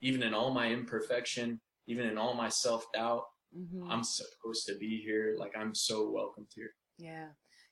even 0.00 0.22
in 0.22 0.34
all 0.34 0.52
my 0.52 0.68
imperfection 0.70 1.60
even 1.86 2.06
in 2.06 2.16
all 2.18 2.34
my 2.34 2.48
self-doubt 2.48 3.24
Mhm. 3.56 3.86
i'm 3.90 4.04
supposed 4.04 4.66
to 4.66 4.76
be 4.78 5.02
here 5.04 5.34
like 5.38 5.52
i'm 5.56 5.74
so 5.74 6.10
welcomed 6.10 6.48
here 6.54 6.74
Yeah. 6.98 7.28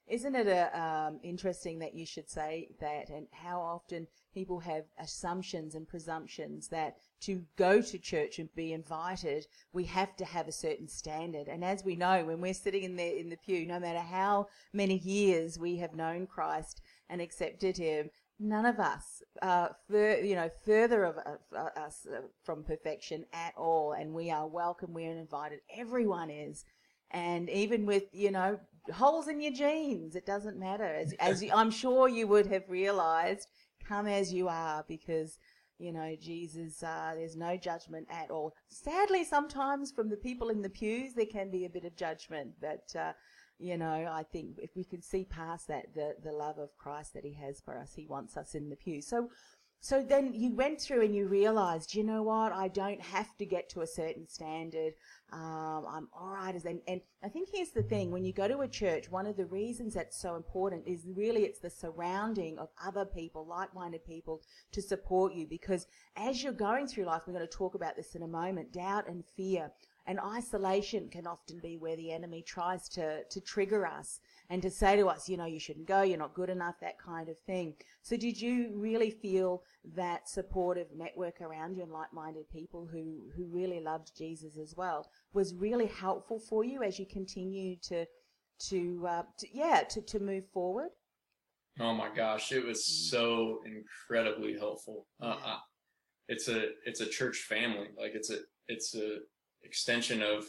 Isn't 0.08 0.34
it 0.34 0.48
a, 0.48 0.76
um, 0.76 1.20
interesting 1.22 1.78
that 1.78 1.94
you 1.94 2.04
should 2.04 2.28
say 2.28 2.70
that 2.80 3.10
and 3.10 3.28
how 3.30 3.60
often 3.60 4.08
people 4.34 4.58
have 4.58 4.86
assumptions 4.98 5.76
and 5.76 5.86
presumptions 5.86 6.66
that 6.68 6.96
to 7.20 7.42
go 7.56 7.82
to 7.82 7.98
church 7.98 8.38
and 8.38 8.48
be 8.54 8.72
invited, 8.72 9.46
we 9.72 9.84
have 9.84 10.16
to 10.16 10.24
have 10.24 10.48
a 10.48 10.52
certain 10.52 10.88
standard. 10.88 11.48
And 11.48 11.64
as 11.64 11.84
we 11.84 11.96
know, 11.96 12.24
when 12.24 12.40
we're 12.40 12.54
sitting 12.54 12.82
in 12.82 12.96
the, 12.96 13.18
in 13.20 13.28
the 13.28 13.36
pew, 13.36 13.66
no 13.66 13.78
matter 13.78 14.00
how 14.00 14.46
many 14.72 14.98
years 14.98 15.58
we 15.58 15.76
have 15.76 15.94
known 15.94 16.26
Christ 16.26 16.80
and 17.08 17.20
accepted 17.20 17.76
him, 17.76 18.10
none 18.38 18.64
of 18.64 18.78
us 18.78 19.22
are, 19.42 19.76
fur, 19.88 20.16
you 20.18 20.34
know, 20.34 20.48
further 20.64 21.04
of 21.04 21.18
us 21.76 22.06
uh, 22.10 22.22
from 22.42 22.64
perfection 22.64 23.26
at 23.32 23.52
all. 23.56 23.92
And 23.92 24.14
we 24.14 24.30
are 24.30 24.46
welcome. 24.46 24.94
We 24.94 25.06
are 25.06 25.18
invited. 25.18 25.60
Everyone 25.76 26.30
is. 26.30 26.64
And 27.10 27.50
even 27.50 27.86
with, 27.86 28.04
you 28.12 28.30
know, 28.30 28.58
holes 28.94 29.28
in 29.28 29.40
your 29.40 29.52
jeans, 29.52 30.16
it 30.16 30.24
doesn't 30.24 30.58
matter. 30.58 30.84
As, 30.84 31.12
as 31.20 31.42
you, 31.42 31.50
I'm 31.52 31.70
sure 31.70 32.08
you 32.08 32.26
would 32.28 32.46
have 32.46 32.64
realized, 32.68 33.46
come 33.86 34.06
as 34.06 34.32
you 34.32 34.48
are 34.48 34.84
because, 34.88 35.38
you 35.80 35.92
know, 35.92 36.14
Jesus, 36.20 36.82
uh, 36.82 37.12
there's 37.16 37.36
no 37.36 37.56
judgment 37.56 38.06
at 38.10 38.30
all. 38.30 38.54
Sadly, 38.68 39.24
sometimes 39.24 39.90
from 39.90 40.10
the 40.10 40.16
people 40.16 40.50
in 40.50 40.60
the 40.60 40.68
pews, 40.68 41.14
there 41.14 41.24
can 41.26 41.50
be 41.50 41.64
a 41.64 41.70
bit 41.70 41.86
of 41.86 41.96
judgment, 41.96 42.52
but, 42.60 42.94
uh, 42.98 43.12
you 43.58 43.78
know, 43.78 44.08
I 44.10 44.24
think 44.30 44.58
if 44.58 44.70
we 44.76 44.84
can 44.84 45.02
see 45.02 45.24
past 45.24 45.68
that, 45.68 45.94
the, 45.94 46.14
the 46.22 46.32
love 46.32 46.58
of 46.58 46.76
Christ 46.76 47.14
that 47.14 47.24
he 47.24 47.34
has 47.34 47.60
for 47.60 47.78
us, 47.78 47.94
he 47.94 48.06
wants 48.06 48.36
us 48.36 48.54
in 48.54 48.68
the 48.68 48.76
pew. 48.76 49.00
So, 49.00 49.30
so 49.82 50.02
then 50.02 50.34
you 50.34 50.54
went 50.54 50.78
through 50.78 51.02
and 51.02 51.14
you 51.14 51.26
realized, 51.26 51.94
you 51.94 52.04
know 52.04 52.22
what, 52.22 52.52
I 52.52 52.68
don't 52.68 53.00
have 53.00 53.34
to 53.38 53.46
get 53.46 53.70
to 53.70 53.80
a 53.80 53.86
certain 53.86 54.28
standard. 54.28 54.92
Um, 55.32 55.86
I'm 55.88 56.08
all 56.12 56.28
right 56.28 56.54
as 56.54 56.66
and, 56.66 56.80
and 56.86 57.00
I 57.22 57.28
think 57.28 57.48
here's 57.52 57.70
the 57.70 57.82
thing: 57.82 58.10
when 58.10 58.24
you 58.24 58.32
go 58.32 58.46
to 58.46 58.60
a 58.60 58.68
church, 58.68 59.10
one 59.10 59.26
of 59.26 59.36
the 59.36 59.46
reasons 59.46 59.94
that's 59.94 60.20
so 60.20 60.34
important 60.34 60.86
is 60.86 61.06
really 61.06 61.44
it's 61.44 61.60
the 61.60 61.70
surrounding 61.70 62.58
of 62.58 62.68
other 62.84 63.06
people, 63.06 63.46
like-minded 63.46 64.04
people, 64.04 64.42
to 64.72 64.82
support 64.82 65.32
you. 65.32 65.46
Because 65.46 65.86
as 66.16 66.42
you're 66.42 66.52
going 66.52 66.86
through 66.86 67.04
life, 67.04 67.22
we're 67.26 67.32
going 67.32 67.46
to 67.46 67.56
talk 67.56 67.74
about 67.74 67.96
this 67.96 68.14
in 68.14 68.22
a 68.22 68.28
moment. 68.28 68.72
Doubt 68.72 69.08
and 69.08 69.24
fear 69.24 69.70
and 70.06 70.18
isolation 70.20 71.08
can 71.08 71.26
often 71.26 71.58
be 71.60 71.76
where 71.76 71.96
the 71.96 72.12
enemy 72.12 72.42
tries 72.42 72.88
to 72.90 73.24
to 73.24 73.40
trigger 73.40 73.86
us 73.86 74.20
and 74.48 74.62
to 74.62 74.70
say 74.70 74.96
to 74.96 75.06
us, 75.08 75.28
you 75.28 75.36
know, 75.36 75.44
you 75.46 75.60
shouldn't 75.60 75.86
go, 75.86 76.02
you're 76.02 76.18
not 76.18 76.34
good 76.34 76.50
enough, 76.50 76.74
that 76.80 76.98
kind 76.98 77.28
of 77.28 77.38
thing. 77.46 77.74
So, 78.02 78.16
did 78.16 78.40
you 78.40 78.72
really 78.74 79.10
feel 79.10 79.62
that 79.94 80.28
supportive 80.28 80.88
network 80.94 81.40
around 81.40 81.76
you 81.76 81.82
and 81.82 81.92
like-minded 81.92 82.50
people 82.50 82.88
who 82.90 83.30
who 83.36 83.44
really 83.46 83.80
loved 83.80 84.16
Jesus 84.16 84.56
as 84.58 84.74
well 84.76 85.10
was 85.32 85.54
really 85.54 85.86
helpful 85.86 86.38
for 86.38 86.64
you 86.64 86.82
as 86.82 86.98
you 86.98 87.06
continue 87.06 87.76
to 87.82 88.06
to, 88.68 89.06
uh, 89.08 89.22
to 89.38 89.46
yeah 89.52 89.82
to 89.90 90.02
to 90.02 90.18
move 90.20 90.44
forward? 90.52 90.90
Oh 91.78 91.94
my 91.94 92.14
gosh, 92.14 92.52
it 92.52 92.64
was 92.64 92.84
so 92.84 93.60
incredibly 93.64 94.58
helpful. 94.58 95.06
Uh, 95.22 95.36
Yeah. 95.38 95.52
uh, 95.52 95.58
it's 96.28 96.48
a 96.48 96.68
it's 96.84 97.00
a 97.00 97.06
church 97.06 97.38
family. 97.48 97.88
Like 97.96 98.12
it's 98.14 98.30
a 98.30 98.38
it's 98.68 98.94
a 98.94 99.18
extension 99.62 100.22
of 100.22 100.44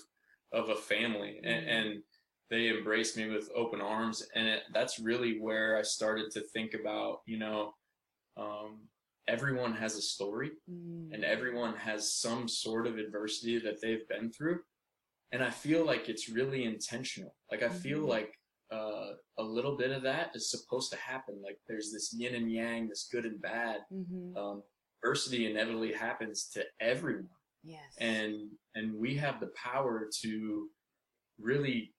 of 0.54 0.68
a 0.70 0.76
family, 0.76 1.40
and, 1.44 1.66
Mhm. 1.66 1.70
and 1.70 2.04
they 2.50 2.70
embraced 2.70 3.16
me 3.16 3.30
with 3.30 3.50
open 3.56 3.80
arms. 3.80 4.22
And 4.36 4.46
it, 4.48 4.64
that's 4.74 5.00
really 5.00 5.40
where 5.40 5.78
I 5.78 5.82
started 5.82 6.30
to 6.32 6.42
think 6.42 6.74
about, 6.74 7.22
you 7.26 7.38
know, 7.38 7.74
um, 8.36 8.90
everyone 9.28 9.74
has 9.74 9.96
a 9.96 10.02
story, 10.02 10.52
Mm. 10.70 11.14
and 11.14 11.24
everyone 11.24 11.76
has 11.78 12.14
some 12.14 12.48
sort 12.50 12.86
of 12.88 12.98
adversity 12.98 13.60
that 13.60 13.80
they've 13.82 14.06
been 14.10 14.32
through. 14.32 14.60
And 15.32 15.42
I 15.42 15.50
feel 15.52 15.86
like 15.86 16.10
it's 16.10 16.28
really 16.28 16.66
intentional. 16.66 17.34
Like 17.50 17.64
I 17.64 17.70
feel 17.70 18.00
Mhm. 18.00 18.08
like 18.10 18.38
uh, 18.72 19.16
a 19.38 19.44
little 19.44 19.76
bit 19.78 19.92
of 19.92 20.02
that 20.04 20.34
is 20.36 20.50
supposed 20.50 20.92
to 20.92 20.98
happen. 20.98 21.42
Like 21.42 21.60
there's 21.68 21.92
this 21.92 22.14
yin 22.14 22.36
and 22.36 22.50
yang, 22.52 22.88
this 22.88 23.08
good 23.12 23.26
and 23.26 23.42
bad. 23.42 23.86
hmm 23.90 24.36
Um, 24.38 24.64
adversity 25.04 25.50
inevitably 25.50 25.92
happens 25.94 26.48
to 26.50 26.66
everyone, 26.80 27.30
Yes. 27.64 27.94
and 28.00 28.50
and 28.76 28.94
we 28.96 29.16
have 29.18 29.40
the 29.40 29.52
power 29.56 30.08
to 30.22 30.70
really 31.40 31.94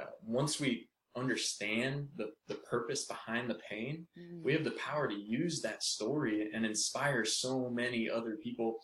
uh, 0.00 0.06
once 0.22 0.60
we 0.60 0.88
understand 1.16 2.08
the 2.16 2.30
the 2.48 2.56
purpose 2.56 3.06
behind 3.06 3.48
the 3.50 3.58
pain, 3.70 4.06
Mm. 4.18 4.42
we 4.42 4.52
have 4.52 4.64
the 4.64 4.72
power 4.88 5.08
to 5.08 5.14
use 5.14 5.60
that 5.62 5.82
story 5.82 6.50
and 6.54 6.64
inspire 6.66 7.24
so 7.24 7.70
many 7.70 8.08
other 8.10 8.36
people 8.42 8.78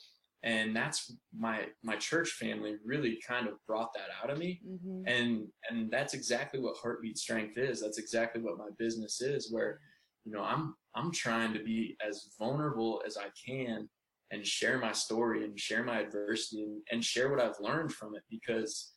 and 0.44 0.75
that's 0.75 1.14
my 1.47 1.66
my 1.85 1.97
church 1.97 2.30
family 2.30 2.76
really 2.85 3.21
kind 3.26 3.47
of 3.47 3.54
brought 3.66 3.92
that 3.94 4.09
out 4.23 4.30
of 4.30 4.38
me 4.38 4.61
Mhm. 4.66 5.04
and 5.06 5.49
and 5.68 5.90
that's 5.90 6.14
exactly 6.14 6.59
what 6.59 6.76
heartbeat 6.82 7.16
strength 7.18 7.56
is 7.59 7.80
that's 7.80 7.99
exactly 7.99 8.40
what 8.42 8.59
my 8.59 8.71
business 8.78 9.21
is 9.21 9.52
where 9.52 9.78
you 10.25 10.32
know 10.32 10.42
i'm 10.42 10.75
i'm 10.97 11.12
trying 11.12 11.52
to 11.52 11.62
be 11.62 11.97
as 12.09 12.35
vulnerable 12.38 13.02
as 13.06 13.16
i 13.16 13.28
can 13.47 13.88
and 14.33 14.45
share 14.47 14.79
my 14.79 14.93
story 14.93 15.45
and 15.45 15.59
share 15.59 15.85
my 15.85 16.01
adversity 16.01 16.62
and, 16.65 16.81
and 16.91 17.05
share 17.05 17.29
what 17.31 17.41
i've 17.41 17.61
learned 17.61 17.93
from 17.93 18.15
it 18.17 18.23
because 18.31 18.93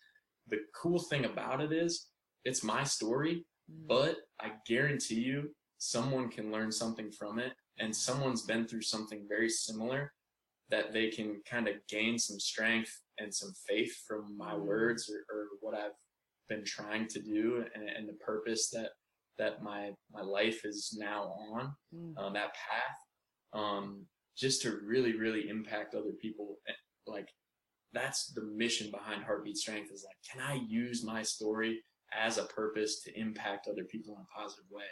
the 0.48 0.58
cool 0.82 1.00
thing 1.00 1.26
about 1.26 1.62
it 1.62 1.72
is 1.72 2.08
it's 2.44 2.64
my 2.64 2.84
story 2.84 3.46
Mm. 3.72 3.88
but 3.88 4.16
I 4.40 4.52
guarantee 4.68 5.22
you 5.32 5.50
someone 5.80 6.30
can 6.30 6.52
learn 6.52 6.72
something 6.72 7.10
from 7.12 7.40
it 7.40 7.54
and 7.80 7.96
someone's 7.96 8.44
been 8.44 8.68
through 8.68 8.84
something 8.84 9.26
very 9.28 9.50
similar 9.50 10.14
that 10.70 10.94
they 10.94 11.08
can 11.10 11.42
kind 11.50 11.68
of 11.68 11.76
gain 11.90 12.20
some 12.20 12.40
strength 12.40 12.94
and 13.18 13.34
some 13.34 13.54
faith 13.68 13.94
from 14.08 14.38
my 14.38 14.54
Mm. 14.54 14.66
words 14.72 15.10
or, 15.12 15.20
or 15.36 15.42
what 15.62 15.74
I've 15.82 15.98
been 16.48 16.64
trying 16.64 17.08
to 17.14 17.20
do 17.20 17.66
and, 17.74 17.90
and 17.90 18.08
the 18.08 18.18
purpose 18.30 18.70
that 18.76 18.92
that 19.40 19.64
my 19.64 19.82
my 20.12 20.22
life 20.22 20.60
is 20.64 20.96
now 21.08 21.22
on 21.52 21.64
Mm. 21.94 22.14
on 22.24 22.34
that 22.34 22.52
path 22.54 23.00
um 23.62 24.06
just 24.38 24.62
to 24.62 24.80
really 24.84 25.16
really 25.18 25.50
impact 25.50 25.96
other 25.96 26.14
people 26.22 26.58
eh, 26.68 26.74
like 27.08 27.30
that's 27.94 28.34
the 28.34 28.44
mission 28.44 28.92
behind 28.92 29.24
heartbeat 29.24 29.58
strength 29.58 29.92
is 29.92 30.06
like 30.06 30.18
can 30.30 30.42
i 30.42 30.60
use 30.68 31.04
my 31.04 31.22
story 31.22 31.82
as 32.14 32.38
a 32.38 32.44
purpose 32.44 33.02
to 33.02 33.20
impact 33.20 33.68
other 33.68 33.84
people 33.86 34.14
in 34.16 34.22
a 34.22 34.40
positive 34.40 34.66
way 34.72 34.84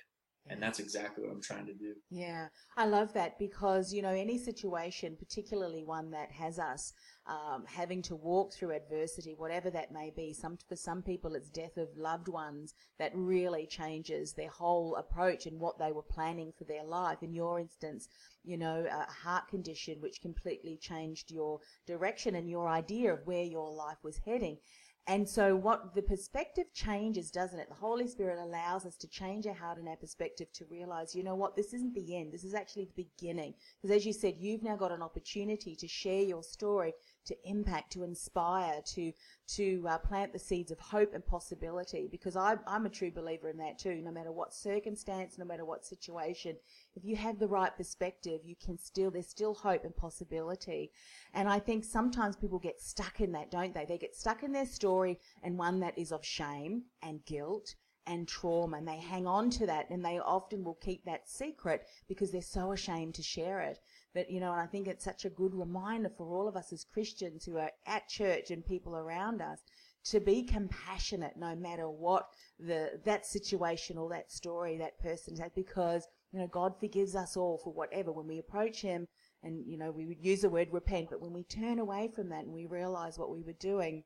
and 0.48 0.62
that's 0.62 0.80
exactly 0.80 1.24
what 1.24 1.32
i'm 1.32 1.42
trying 1.42 1.66
to 1.66 1.74
do 1.74 1.94
Yeah, 2.10 2.48
I 2.78 2.86
love 2.86 3.14
that 3.14 3.40
because, 3.40 3.92
you 3.92 4.02
know, 4.02 4.10
any 4.10 4.38
situation, 4.38 5.16
particularly 5.18 5.84
one 5.84 6.12
that 6.12 6.32
has 6.32 6.60
us 6.60 6.94
um, 7.26 7.64
having 7.66 8.02
to 8.04 8.16
walk 8.16 8.54
through 8.54 8.76
adversity, 8.76 9.34
whatever 9.36 9.70
that 9.72 9.92
may 9.92 10.12
be, 10.16 10.34
some, 10.34 10.58
for 10.68 10.76
some 10.76 11.02
people 11.02 11.36
it's 11.36 11.50
death 11.50 11.78
of 11.78 11.88
loved 11.98 12.28
ones 12.28 12.76
that 13.00 13.12
really 13.16 13.66
changes 13.66 14.34
their 14.34 14.50
whole 14.50 14.96
approach 14.96 15.46
and 15.46 15.60
what 15.60 15.80
they 15.80 15.92
were 15.92 16.04
planning 16.04 16.54
for 16.58 16.66
their 16.66 16.84
life. 16.84 17.24
In 17.24 17.34
your 17.34 17.60
instance, 17.60 18.10
you 18.44 18.58
know, 18.58 18.86
a 18.90 19.12
heart 19.12 19.48
condition 19.48 20.02
which 20.02 20.22
completely 20.22 20.78
changed 20.78 21.32
your 21.32 21.60
direction 21.88 22.36
and 22.36 22.50
your 22.50 22.68
idea 22.68 23.14
of 23.14 23.26
where 23.26 23.44
your 23.44 23.72
life 23.72 24.04
was 24.04 24.20
heading. 24.26 24.58
And 25.06 25.28
so 25.28 25.54
what 25.54 25.94
the 25.96 26.02
perspective 26.02 26.68
changes, 26.74 27.30
doesn't 27.30 27.60
it? 27.60 27.68
The 27.68 27.76
Holy 27.76 28.08
Spirit 28.08 28.40
allows 28.40 28.86
us 28.86 28.96
to 28.98 29.08
change 29.08 29.46
our 29.46 29.54
heart 29.54 29.78
and 29.78 29.90
our 29.90 29.98
perspective 29.98 30.48
to 30.54 30.66
realize, 30.72 31.14
you 31.14 31.24
know 31.24 31.36
what, 31.36 31.58
this 31.58 31.74
isn't 31.74 31.94
the 31.94 32.16
end. 32.16 32.32
This 32.32 32.46
is 32.46 32.54
actually 32.54 32.86
the 32.86 33.04
beginning. 33.04 33.54
Because 33.82 33.98
as 33.98 34.06
you 34.06 34.14
said, 34.14 34.36
you've 34.38 34.64
now 34.64 34.78
got 34.78 34.94
an 34.94 35.02
opportunity 35.02 35.76
to 35.76 35.88
share 35.90 36.22
your 36.22 36.42
story, 36.42 36.94
to 37.26 37.36
impact, 37.44 37.94
to 37.94 38.04
inspire, 38.04 38.82
to, 38.94 39.12
to 39.48 39.86
uh, 39.90 39.98
plant 39.98 40.34
the 40.34 40.40
seeds 40.40 40.72
of 40.72 40.80
hope 40.80 41.14
and 41.14 41.26
possibility. 41.26 42.08
Because 42.12 42.36
I, 42.36 42.58
I'm 42.68 42.86
a 42.86 42.90
true 42.90 43.12
believer 43.12 43.50
in 43.50 43.58
that 43.58 43.80
too. 43.80 44.02
No 44.04 44.12
matter 44.12 44.32
what 44.32 44.54
circumstance, 44.54 45.38
no 45.38 45.46
matter 45.46 45.66
what 45.66 45.86
situation, 45.86 46.56
if 46.96 47.04
you 47.04 47.16
have 47.16 47.40
the 47.40 47.48
right 47.48 47.76
perspective, 47.76 48.42
you 48.44 48.56
can 48.56 48.78
still, 48.78 49.12
there's 49.12 49.28
still 49.28 49.54
hope 49.54 49.84
and 49.84 49.96
possibility. 49.96 50.92
And 51.34 51.48
I 51.50 51.60
think 51.60 51.84
sometimes 51.84 52.36
people 52.36 52.60
get 52.60 52.82
stuck 52.82 53.22
in 53.22 53.32
that, 53.34 53.52
don't 53.52 53.74
they? 53.74 53.86
They 53.86 53.98
get 53.98 54.16
stuck 54.16 54.44
in 54.44 54.52
their 54.52 54.66
story 54.66 55.20
and 55.42 55.58
one 55.58 55.80
that 55.80 55.98
is 55.98 56.12
of 56.12 56.26
shame 56.26 56.84
and 57.02 57.26
guilt 57.26 57.76
and 58.06 58.28
trauma 58.28 58.78
and 58.78 58.88
they 58.88 58.98
hang 58.98 59.26
on 59.28 59.50
to 59.50 59.66
that 59.66 59.90
and 59.90 60.04
they 60.04 60.20
often 60.20 60.64
will 60.64 60.78
keep 60.82 61.06
that 61.06 61.28
secret 61.28 61.88
because 62.08 62.32
they're 62.32 62.42
so 62.42 62.72
ashamed 62.72 63.16
to 63.16 63.24
share 63.24 63.62
it. 63.62 63.80
But, 64.14 64.30
you 64.30 64.40
know, 64.40 64.52
and 64.52 64.62
I 64.62 64.68
think 64.68 64.88
it's 64.88 65.06
such 65.06 65.26
a 65.26 65.30
good 65.30 65.56
reminder 65.56 66.10
for 66.16 66.28
all 66.28 66.48
of 66.48 66.56
us 66.56 66.72
as 66.72 66.86
Christians 66.86 67.46
who 67.46 67.58
are 67.58 67.72
at 67.88 68.08
church 68.08 68.52
and 68.52 68.66
people 68.66 68.96
around 68.96 69.42
us 69.42 69.60
to 70.06 70.20
be 70.20 70.44
compassionate 70.44 71.38
no 71.38 71.56
matter 71.56 71.90
what 71.90 72.28
the, 72.60 73.00
that 73.06 73.26
situation 73.26 73.98
or 73.98 74.10
that 74.10 74.32
story 74.32 74.78
that 74.78 75.00
person 75.00 75.36
has 75.38 75.52
because 75.56 76.08
you 76.34 76.40
know, 76.40 76.48
God 76.48 76.74
forgives 76.80 77.16
us 77.16 77.38
all 77.38 77.60
for 77.64 77.72
whatever. 77.72 78.12
When 78.12 78.28
we 78.28 78.40
approach 78.40 78.82
Him, 78.82 79.08
and 79.44 79.64
you 79.68 79.78
know, 79.78 79.92
we 79.92 80.06
would 80.06 80.24
use 80.24 80.42
the 80.42 80.50
word 80.50 80.70
repent, 80.72 81.10
but 81.12 81.22
when 81.22 81.32
we 81.32 81.44
turn 81.44 81.78
away 81.80 82.10
from 82.14 82.30
that 82.30 82.46
and 82.46 82.54
we 82.54 82.66
realize 82.66 83.20
what 83.20 83.32
we 83.32 83.44
were 83.44 83.54
doing 83.54 84.04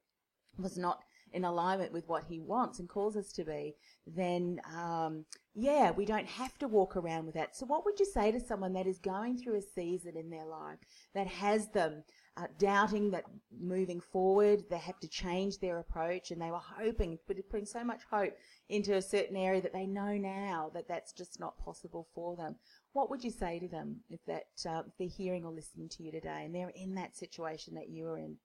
was 0.57 0.77
not 0.77 0.99
in 1.34 1.46
alignment 1.46 1.91
with 1.91 2.07
what 2.07 2.25
He 2.27 2.39
wants 2.39 2.79
and 2.79 2.89
calls 2.89 3.15
us 3.15 3.31
to 3.34 3.43
be, 3.43 3.75
then 4.05 4.60
um, 4.74 5.25
yeah, 5.60 5.89
we 5.89 6.05
don't 6.05 6.27
have 6.27 6.55
to 6.60 6.67
walk 6.67 6.96
around 6.96 7.25
with 7.25 7.34
that. 7.34 7.55
So, 7.55 7.65
what 7.65 7.84
would 7.84 8.00
you 8.00 8.05
say 8.05 8.31
to 8.31 8.39
someone 8.39 8.74
that 8.74 8.86
is 8.86 9.00
going 9.00 9.38
through 9.38 9.57
a 9.57 9.62
season 9.62 10.15
in 10.15 10.29
their 10.29 10.46
life 10.46 10.77
that 11.15 11.25
has 11.25 11.69
them 11.69 12.03
uh, 12.38 12.46
doubting 12.60 13.10
that 13.10 13.24
moving 13.60 14.00
forward 14.00 14.63
they 14.69 14.77
have 14.77 15.00
to 15.00 15.07
change 15.07 15.57
their 15.57 15.79
approach 15.79 16.29
and 16.29 16.39
they 16.39 16.51
were 16.51 16.60
hoping, 16.60 17.17
putting 17.50 17.65
so 17.65 17.84
much 17.84 18.01
hope 18.12 18.34
into 18.69 18.96
a 18.96 19.01
certain 19.01 19.36
area 19.36 19.60
that 19.60 19.74
they 19.74 19.88
know 19.88 20.15
now 20.15 20.69
that 20.75 20.88
that's 20.88 21.12
just 21.12 21.39
not 21.39 21.57
possible 21.57 22.07
for 22.13 22.36
them? 22.36 22.55
What 22.93 23.10
would 23.10 23.24
you 23.24 23.31
say 23.31 23.57
to 23.57 23.67
them 23.67 24.01
if 24.12 24.19
that 24.27 24.69
uh, 24.69 24.84
if 24.86 24.93
they're 25.00 25.07
hearing 25.07 25.43
or 25.43 25.51
listening 25.51 25.89
to 25.89 26.03
you 26.03 26.12
today 26.12 26.43
and 26.46 26.53
they're 26.53 26.72
in 26.75 26.93
that 26.96 27.17
situation 27.17 27.74
that 27.74 27.89
you 27.89 28.03
were 28.03 28.19
in 28.19 28.38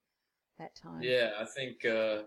that 0.59 0.75
time? 0.75 1.03
Yeah, 1.03 1.33
I 1.39 1.45
think. 1.45 1.85
Uh 1.85 2.23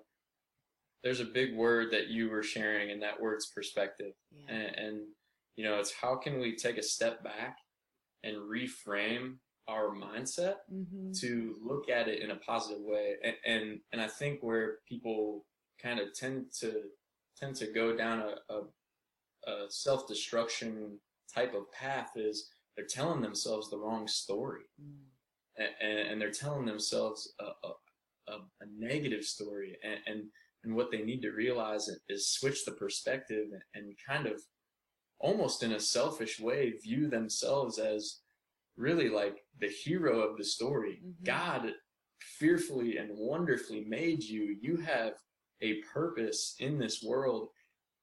there's 1.03 1.19
a 1.19 1.25
big 1.25 1.55
word 1.55 1.91
that 1.91 2.07
you 2.07 2.29
were 2.29 2.43
sharing, 2.43 2.91
and 2.91 3.01
that 3.01 3.21
word's 3.21 3.47
perspective. 3.47 4.13
Yeah. 4.31 4.55
And, 4.55 4.75
and, 4.75 5.01
you 5.55 5.63
know, 5.63 5.79
it's 5.79 5.93
how 5.93 6.15
can 6.15 6.39
we 6.39 6.55
take 6.55 6.77
a 6.77 6.83
step 6.83 7.23
back 7.23 7.57
and 8.23 8.37
reframe 8.37 9.35
our 9.67 9.95
mindset 9.95 10.55
mm-hmm. 10.71 11.11
to 11.19 11.55
look 11.63 11.89
at 11.89 12.07
it 12.07 12.21
in 12.21 12.31
a 12.31 12.35
positive 12.35 12.81
way. 12.81 13.15
And, 13.23 13.35
and, 13.45 13.79
and 13.93 14.01
I 14.01 14.07
think 14.07 14.39
where 14.41 14.77
people 14.87 15.45
kind 15.81 15.99
of 15.99 16.13
tend 16.13 16.45
to 16.59 16.81
tend 17.37 17.55
to 17.57 17.67
go 17.67 17.95
down 17.95 18.21
a, 18.21 18.53
a, 18.53 19.51
a 19.51 19.65
self 19.69 20.07
destruction 20.07 20.99
type 21.33 21.53
of 21.53 21.71
path 21.71 22.11
is 22.15 22.49
they're 22.75 22.85
telling 22.85 23.21
themselves 23.21 23.69
the 23.69 23.77
wrong 23.77 24.07
story. 24.07 24.61
Mm. 24.81 25.65
And, 25.81 26.09
and, 26.09 26.21
they're 26.21 26.31
telling 26.31 26.65
themselves 26.65 27.33
a, 27.39 27.67
a, 28.27 28.33
a 28.33 28.65
negative 28.77 29.23
story. 29.23 29.77
And, 29.83 29.99
and 30.05 30.23
and 30.65 30.75
what 30.75 30.91
they 30.91 31.01
need 31.03 31.21
to 31.21 31.31
realize 31.31 31.89
is 32.09 32.29
switch 32.29 32.65
the 32.65 32.71
perspective 32.71 33.45
and 33.75 33.93
kind 34.07 34.25
of 34.25 34.41
almost 35.19 35.63
in 35.63 35.73
a 35.73 35.79
selfish 35.79 36.39
way 36.39 36.73
view 36.83 37.07
themselves 37.07 37.79
as 37.79 38.19
really 38.77 39.09
like 39.09 39.37
the 39.59 39.69
hero 39.69 40.19
of 40.19 40.37
the 40.37 40.43
story. 40.43 40.99
Mm-hmm. 41.05 41.23
God 41.23 41.71
fearfully 42.19 42.97
and 42.97 43.09
wonderfully 43.13 43.85
made 43.87 44.23
you. 44.23 44.57
You 44.59 44.77
have 44.77 45.13
a 45.61 45.81
purpose 45.93 46.55
in 46.59 46.77
this 46.77 47.03
world 47.05 47.49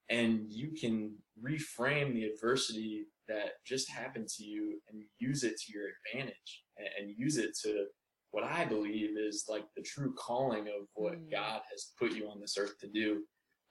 and 0.09 0.47
you 0.49 0.73
can 0.79 1.15
reframe 1.43 2.15
the 2.15 2.25
adversity 2.25 3.07
that 3.29 3.53
just 3.67 3.91
happened 3.91 4.29
to 4.29 4.45
you 4.45 4.79
and 4.91 5.03
use 5.19 5.45
it 5.45 5.59
to 5.59 5.73
your 5.73 5.85
advantage 6.13 6.65
and, 6.99 7.11
use 7.17 7.37
it 7.37 7.57
to 7.63 7.87
what 8.33 8.45
I 8.45 8.65
believe 8.65 9.11
is 9.19 9.45
like 9.49 9.65
the 9.77 9.83
true 9.83 10.15
calling 10.19 10.67
of 10.69 10.89
what 10.95 11.15
mm. 11.15 11.31
God 11.31 11.61
has 11.71 11.93
put 11.99 12.13
you 12.13 12.29
on 12.29 12.41
this 12.41 12.57
earth 12.59 12.79
to 12.81 12.89
do. 12.89 13.23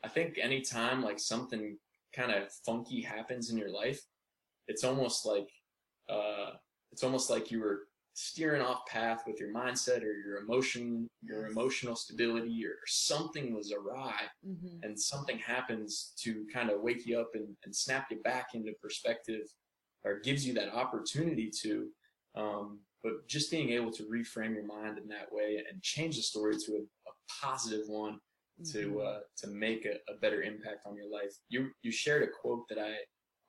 I 0.03 0.07
think 0.07 0.39
anytime 0.41 1.03
like 1.03 1.19
something 1.19 1.77
kind 2.15 2.31
of 2.31 2.51
funky 2.65 3.01
happens 3.01 3.49
in 3.49 3.57
your 3.57 3.71
life, 3.71 3.99
it's 4.67 4.83
almost 4.83 5.25
like 5.25 5.49
uh, 6.09 6.51
it's 6.91 7.03
almost 7.03 7.29
like 7.29 7.51
you 7.51 7.59
were 7.59 7.81
steering 8.13 8.61
off 8.61 8.85
path 8.87 9.23
with 9.25 9.39
your 9.39 9.53
mindset 9.53 10.03
or 10.03 10.13
your 10.13 10.37
emotion, 10.37 11.07
your 11.21 11.47
emotional 11.47 11.95
stability, 11.95 12.63
or 12.65 12.75
something 12.85 13.55
was 13.55 13.71
awry, 13.71 14.19
mm-hmm. 14.47 14.83
and 14.83 14.99
something 14.99 15.39
happens 15.39 16.13
to 16.19 16.45
kind 16.53 16.69
of 16.69 16.81
wake 16.81 17.05
you 17.05 17.19
up 17.19 17.31
and, 17.33 17.47
and 17.63 17.75
snap 17.75 18.07
you 18.11 18.21
back 18.23 18.49
into 18.53 18.73
perspective, 18.81 19.47
or 20.03 20.19
gives 20.19 20.45
you 20.45 20.53
that 20.53 20.73
opportunity 20.73 21.49
to. 21.63 21.87
Um, 22.35 22.79
but 23.03 23.27
just 23.27 23.51
being 23.51 23.69
able 23.71 23.91
to 23.91 24.03
reframe 24.03 24.53
your 24.53 24.65
mind 24.65 24.97
in 24.97 25.07
that 25.07 25.31
way 25.31 25.63
and 25.69 25.81
change 25.81 26.17
the 26.17 26.21
story 26.21 26.55
to 26.65 26.73
a, 26.73 26.79
a 26.79 27.13
positive 27.41 27.87
one 27.87 28.19
mm-hmm. 28.61 28.79
to 28.79 29.01
uh, 29.01 29.19
to 29.37 29.47
make 29.47 29.85
a, 29.85 29.95
a, 30.11 30.17
better 30.21 30.41
impact 30.43 30.85
on 30.85 30.95
your 30.95 31.11
life. 31.11 31.35
You 31.49 31.69
you 31.81 31.91
shared 31.91 32.23
a 32.23 32.27
quote 32.27 32.67
that 32.69 32.77
I 32.77 32.93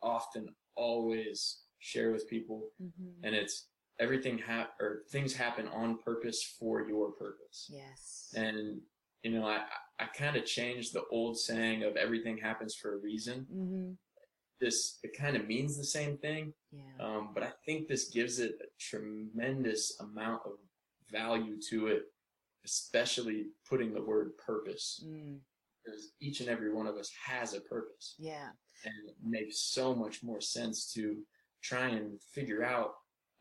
often 0.02 0.48
always 0.74 1.58
share 1.80 2.12
with 2.12 2.28
people, 2.28 2.68
mm-hmm. 2.82 3.24
and 3.24 3.34
it's 3.34 3.68
everything 4.00 4.38
hap- 4.38 4.74
or 4.80 5.02
things 5.10 5.34
happen 5.34 5.68
on 5.68 5.98
purpose 5.98 6.56
for 6.58 6.88
your 6.88 7.12
purpose. 7.12 7.70
Yes. 7.70 8.32
And 8.34 8.80
you 9.22 9.32
know, 9.32 9.46
I 9.46 9.60
I 10.00 10.06
kind 10.06 10.36
of 10.36 10.46
changed 10.46 10.94
the 10.94 11.04
old 11.10 11.38
saying 11.38 11.82
of 11.82 11.96
everything 11.96 12.38
happens 12.38 12.74
for 12.74 12.94
a 12.94 12.98
reason. 12.98 13.46
Mm-hmm 13.52 13.92
this 14.62 15.00
it 15.02 15.16
kind 15.16 15.36
of 15.36 15.46
means 15.48 15.76
the 15.76 15.84
same 15.84 16.16
thing 16.18 16.54
yeah. 16.70 17.04
um, 17.04 17.30
but 17.34 17.42
i 17.42 17.50
think 17.66 17.88
this 17.88 18.08
gives 18.08 18.38
it 18.38 18.52
a 18.62 18.66
tremendous 18.78 19.98
amount 20.00 20.40
of 20.46 20.52
value 21.10 21.56
to 21.68 21.88
it 21.88 22.04
especially 22.64 23.46
putting 23.68 23.92
the 23.92 24.02
word 24.02 24.30
purpose 24.38 25.04
mm. 25.04 25.36
because 25.84 26.12
each 26.20 26.40
and 26.40 26.48
every 26.48 26.72
one 26.72 26.86
of 26.86 26.96
us 26.96 27.10
has 27.26 27.54
a 27.54 27.60
purpose 27.60 28.14
yeah 28.18 28.48
and 28.84 28.94
it 29.08 29.16
makes 29.22 29.58
so 29.58 29.94
much 29.94 30.22
more 30.22 30.40
sense 30.40 30.92
to 30.92 31.16
try 31.62 31.88
and 31.88 32.20
figure 32.32 32.64
out 32.64 32.92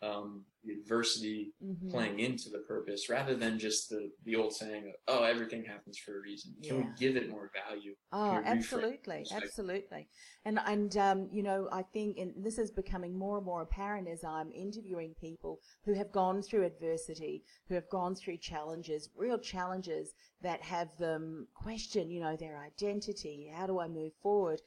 um, 0.02 0.46
the 0.64 0.74
adversity 0.74 1.54
mm-hmm. 1.64 1.90
playing 1.90 2.20
into 2.20 2.50
the 2.50 2.60
purpose 2.68 3.10
rather 3.10 3.36
than 3.36 3.58
just 3.58 3.90
the, 3.90 4.12
the 4.26 4.36
old 4.36 4.54
saying 4.54 4.88
of, 4.88 4.94
oh, 5.08 5.24
everything 5.24 5.64
happens 5.64 5.98
for 5.98 6.18
a 6.18 6.22
reason. 6.22 6.54
Can 6.64 6.78
yeah. 6.78 6.84
we 6.84 6.90
give 7.00 7.16
it 7.16 7.30
more 7.30 7.50
value? 7.68 7.94
Oh, 8.12 8.42
absolutely. 8.46 9.26
Absolutely. 9.32 10.08
And, 10.46 10.60
and, 10.66 10.96
um, 10.98 11.30
you 11.32 11.44
know, 11.44 11.68
I 11.72 11.82
think, 11.82 12.18
and 12.18 12.34
this 12.38 12.58
is 12.60 12.72
becoming 12.72 13.18
more 13.18 13.38
and 13.38 13.46
more 13.46 13.64
apparent 13.64 14.08
as 14.08 14.24
I'm 14.24 14.52
interviewing 14.52 15.16
people 15.20 15.60
who 15.86 15.94
have 15.94 16.12
gone 16.12 16.42
through 16.42 16.66
adversity, 16.66 17.44
who 17.68 17.76
have 17.76 17.90
gone 17.90 18.16
through 18.16 18.38
challenges, 18.38 19.10
real 19.16 19.40
challenges 19.40 20.14
that 20.42 20.62
have 20.62 20.90
them 20.98 21.48
question, 21.56 22.12
you 22.12 22.22
know, 22.22 22.36
their 22.36 22.60
identity. 22.60 23.52
How 23.56 23.68
do 23.68 23.80
I 23.80 23.88
move 23.88 24.14
forward? 24.22 24.62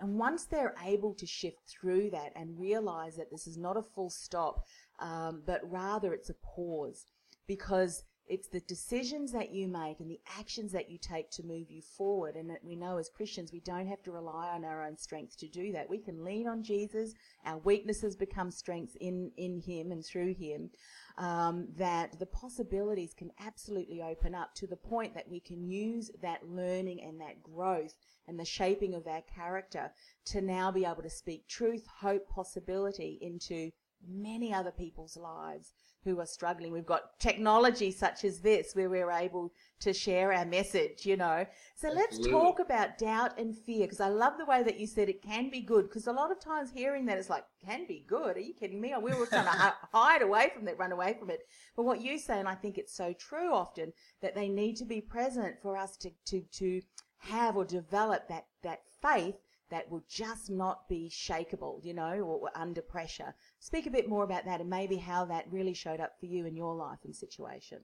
And 0.00 0.18
once 0.18 0.44
they're 0.44 0.74
able 0.84 1.14
to 1.14 1.26
shift 1.26 1.58
through 1.68 2.10
that 2.10 2.32
and 2.34 2.58
realize 2.58 3.16
that 3.16 3.30
this 3.30 3.46
is 3.46 3.56
not 3.56 3.76
a 3.76 3.82
full 3.82 4.10
stop, 4.10 4.66
um, 4.98 5.42
but 5.46 5.60
rather 5.70 6.12
it's 6.14 6.30
a 6.30 6.34
pause. 6.34 7.06
Because 7.46 8.04
it's 8.30 8.46
the 8.46 8.60
decisions 8.60 9.32
that 9.32 9.52
you 9.52 9.66
make 9.66 9.98
and 9.98 10.08
the 10.08 10.20
actions 10.38 10.70
that 10.70 10.88
you 10.88 10.98
take 10.98 11.30
to 11.32 11.42
move 11.42 11.68
you 11.68 11.82
forward. 11.82 12.36
And 12.36 12.56
we 12.62 12.76
know 12.76 12.96
as 12.96 13.08
Christians, 13.08 13.52
we 13.52 13.58
don't 13.58 13.88
have 13.88 14.04
to 14.04 14.12
rely 14.12 14.50
on 14.50 14.64
our 14.64 14.86
own 14.86 14.96
strength 14.96 15.36
to 15.38 15.48
do 15.48 15.72
that. 15.72 15.90
We 15.90 15.98
can 15.98 16.24
lean 16.24 16.46
on 16.46 16.62
Jesus. 16.62 17.12
Our 17.44 17.58
weaknesses 17.58 18.14
become 18.14 18.52
strengths 18.52 18.94
in, 19.00 19.32
in 19.36 19.60
Him 19.60 19.90
and 19.90 20.06
through 20.06 20.34
Him. 20.34 20.70
Um, 21.18 21.66
that 21.76 22.20
the 22.20 22.26
possibilities 22.26 23.12
can 23.12 23.32
absolutely 23.44 24.00
open 24.00 24.34
up 24.34 24.54
to 24.54 24.66
the 24.68 24.76
point 24.76 25.12
that 25.14 25.28
we 25.28 25.40
can 25.40 25.68
use 25.68 26.10
that 26.22 26.48
learning 26.48 27.02
and 27.02 27.20
that 27.20 27.42
growth 27.42 27.94
and 28.28 28.38
the 28.38 28.44
shaping 28.44 28.94
of 28.94 29.08
our 29.08 29.22
character 29.22 29.90
to 30.26 30.40
now 30.40 30.70
be 30.70 30.84
able 30.84 31.02
to 31.02 31.10
speak 31.10 31.48
truth, 31.48 31.84
hope, 32.00 32.28
possibility 32.28 33.18
into 33.20 33.72
many 34.08 34.54
other 34.54 34.70
people's 34.70 35.16
lives 35.16 35.72
who 36.04 36.18
are 36.18 36.26
struggling. 36.26 36.72
We've 36.72 36.86
got 36.86 37.18
technology 37.18 37.90
such 37.90 38.24
as 38.24 38.40
this 38.40 38.74
where 38.74 38.88
we're 38.88 39.10
able 39.10 39.52
to 39.80 39.92
share 39.92 40.32
our 40.32 40.44
message, 40.44 41.04
you 41.04 41.16
know. 41.16 41.46
So 41.74 41.90
let's 41.90 42.18
talk 42.26 42.58
about 42.58 42.98
doubt 42.98 43.38
and 43.38 43.56
fear 43.56 43.86
because 43.86 44.00
I 44.00 44.08
love 44.08 44.34
the 44.38 44.44
way 44.44 44.62
that 44.62 44.78
you 44.78 44.86
said 44.86 45.08
it 45.08 45.22
can 45.22 45.50
be 45.50 45.60
good 45.60 45.88
because 45.88 46.06
a 46.06 46.12
lot 46.12 46.30
of 46.30 46.40
times 46.40 46.70
hearing 46.70 47.06
that 47.06 47.18
is 47.18 47.30
like, 47.30 47.44
can 47.64 47.86
be 47.86 48.04
good. 48.06 48.36
Are 48.36 48.40
you 48.40 48.54
kidding 48.54 48.80
me? 48.80 48.94
We 49.00 49.14
were 49.14 49.26
trying 49.26 49.44
to 49.44 49.74
hide 49.92 50.22
away 50.22 50.50
from 50.54 50.68
it, 50.68 50.78
run 50.78 50.92
away 50.92 51.16
from 51.18 51.30
it. 51.30 51.40
But 51.76 51.84
what 51.84 52.00
you 52.00 52.18
say, 52.18 52.38
and 52.38 52.48
I 52.48 52.54
think 52.54 52.78
it's 52.78 52.94
so 52.94 53.12
true 53.12 53.52
often, 53.52 53.92
that 54.22 54.34
they 54.34 54.48
need 54.48 54.76
to 54.76 54.84
be 54.84 55.00
present 55.00 55.56
for 55.62 55.76
us 55.76 55.96
to, 55.98 56.10
to, 56.26 56.42
to 56.52 56.80
have 57.18 57.56
or 57.56 57.64
develop 57.64 58.28
that, 58.28 58.46
that 58.62 58.80
faith 59.02 59.36
that 59.70 59.90
will 59.90 60.02
just 60.08 60.50
not 60.50 60.88
be 60.88 61.10
shakable, 61.10 61.84
you 61.84 61.94
know, 61.94 62.10
or, 62.10 62.38
or, 62.40 62.50
under 62.54 62.82
pressure. 62.82 63.34
Speak 63.60 63.86
a 63.86 63.90
bit 63.90 64.08
more 64.08 64.24
about 64.24 64.44
that 64.44 64.60
and 64.60 64.68
maybe 64.68 64.96
how 64.96 65.24
that 65.26 65.50
really 65.50 65.74
showed 65.74 66.00
up 66.00 66.12
for 66.18 66.26
you 66.26 66.46
in 66.46 66.56
your 66.56 66.74
life 66.74 66.98
and 67.04 67.14
situation. 67.14 67.78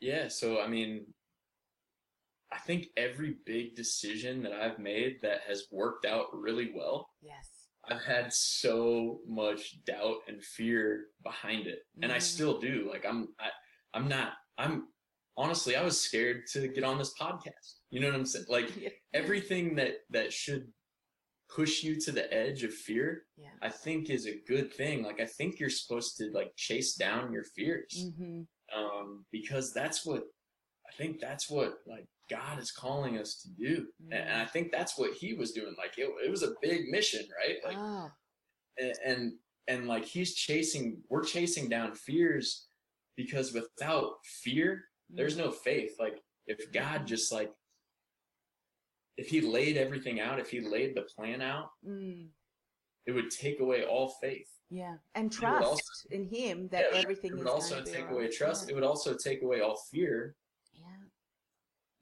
Yeah, 0.00 0.28
so 0.28 0.60
I 0.60 0.68
mean, 0.68 1.06
I 2.52 2.58
think 2.58 2.88
every 2.96 3.36
big 3.46 3.74
decision 3.76 4.42
that 4.42 4.52
I've 4.52 4.78
made 4.78 5.18
that 5.22 5.40
has 5.48 5.64
worked 5.70 6.04
out 6.04 6.26
really 6.32 6.70
well. 6.74 7.08
Yes. 7.22 7.48
I've 7.88 8.02
had 8.04 8.32
so 8.32 9.20
much 9.26 9.84
doubt 9.84 10.18
and 10.28 10.42
fear 10.42 11.06
behind 11.24 11.66
it. 11.66 11.80
And 12.02 12.12
mm. 12.12 12.14
I 12.14 12.18
still 12.18 12.60
do. 12.60 12.88
Like 12.90 13.04
I'm 13.08 13.28
I 13.40 13.48
I'm 13.94 14.06
not 14.06 14.34
I'm 14.58 14.88
honestly 15.36 15.74
I 15.74 15.82
was 15.82 16.00
scared 16.00 16.46
to 16.52 16.68
get 16.68 16.84
on 16.84 16.98
this 16.98 17.14
podcast 17.20 17.80
you 17.92 18.00
know 18.00 18.06
what 18.06 18.16
I'm 18.16 18.26
saying? 18.26 18.46
Like 18.48 18.74
yeah. 18.80 18.88
everything 19.14 19.76
that 19.76 19.98
that 20.10 20.32
should 20.32 20.66
push 21.54 21.82
you 21.82 22.00
to 22.00 22.10
the 22.10 22.32
edge 22.32 22.64
of 22.64 22.72
fear, 22.72 23.24
yeah. 23.36 23.50
I 23.60 23.68
think 23.68 24.08
is 24.08 24.26
a 24.26 24.40
good 24.48 24.72
thing. 24.72 25.04
Like 25.04 25.20
I 25.20 25.26
think 25.26 25.60
you're 25.60 25.70
supposed 25.70 26.16
to 26.16 26.30
like 26.32 26.56
chase 26.56 26.94
down 26.94 27.32
your 27.32 27.44
fears, 27.44 28.06
mm-hmm. 28.06 28.40
um, 28.76 29.26
because 29.30 29.74
that's 29.74 30.06
what 30.06 30.22
I 30.88 30.96
think. 30.96 31.20
That's 31.20 31.50
what 31.50 31.74
like 31.86 32.06
God 32.30 32.58
is 32.58 32.72
calling 32.72 33.18
us 33.18 33.42
to 33.42 33.48
do, 33.50 33.86
mm-hmm. 34.02 34.12
and 34.14 34.40
I 34.40 34.46
think 34.46 34.72
that's 34.72 34.98
what 34.98 35.12
He 35.12 35.34
was 35.34 35.52
doing. 35.52 35.74
Like 35.76 35.98
it, 35.98 36.08
it 36.24 36.30
was 36.30 36.42
a 36.42 36.54
big 36.62 36.88
mission, 36.88 37.26
right? 37.38 37.58
Like. 37.64 37.76
Oh. 37.78 38.10
and, 38.78 38.94
and 39.04 39.32
and 39.68 39.86
like 39.86 40.04
he's 40.04 40.34
chasing 40.34 41.00
we're 41.08 41.22
chasing 41.22 41.68
down 41.68 41.94
fears 41.94 42.66
because 43.16 43.52
without 43.52 44.14
fear 44.24 44.82
there's 45.08 45.36
no 45.36 45.50
faith 45.50 45.92
like 46.00 46.18
if 46.46 46.72
god 46.72 47.06
just 47.06 47.30
like 47.30 47.52
if 49.16 49.28
he 49.28 49.40
laid 49.40 49.76
everything 49.76 50.20
out 50.20 50.38
if 50.38 50.50
he 50.50 50.60
laid 50.60 50.94
the 50.96 51.02
plan 51.02 51.40
out 51.42 51.70
Mm, 51.86 52.28
it 53.06 53.12
would 53.12 53.30
take 53.30 53.60
away 53.60 53.84
all 53.84 54.14
faith 54.20 54.48
yeah, 54.70 54.96
and 55.14 55.30
trust 55.30 55.64
also- 55.66 56.08
in 56.10 56.24
Him 56.24 56.68
that 56.68 56.86
Yeah, 56.92 56.98
everything 57.00 57.32
it 57.32 57.34
is 57.34 57.38
would 57.40 57.48
also 57.48 57.82
take 57.82 58.08
away 58.08 58.22
right. 58.24 58.32
trust 58.32 58.64
Yeah. 58.68 58.72
it 58.72 58.74
would 58.76 58.84
also 58.84 59.14
take 59.16 59.42
away 59.42 59.60
all 59.60 59.76
fear 59.90 60.36
yeah. 60.74 60.84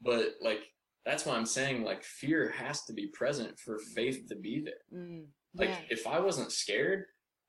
but 0.00 0.34
like 0.40 0.60
that's 1.04 1.24
why 1.26 1.34
i'm 1.34 1.46
saying 1.46 1.82
like 1.82 2.02
fear 2.04 2.50
has 2.50 2.84
to 2.84 2.92
be 2.92 3.06
present 3.08 3.58
for 3.58 3.78
faith 3.78 4.26
to 4.28 4.36
be 4.36 4.60
there 4.60 4.74
Mm, 4.94 5.26
like 5.54 5.70
yeah. 5.70 5.80
if 5.90 6.06
i 6.06 6.20
wasn't 6.20 6.52
scared 6.52 7.06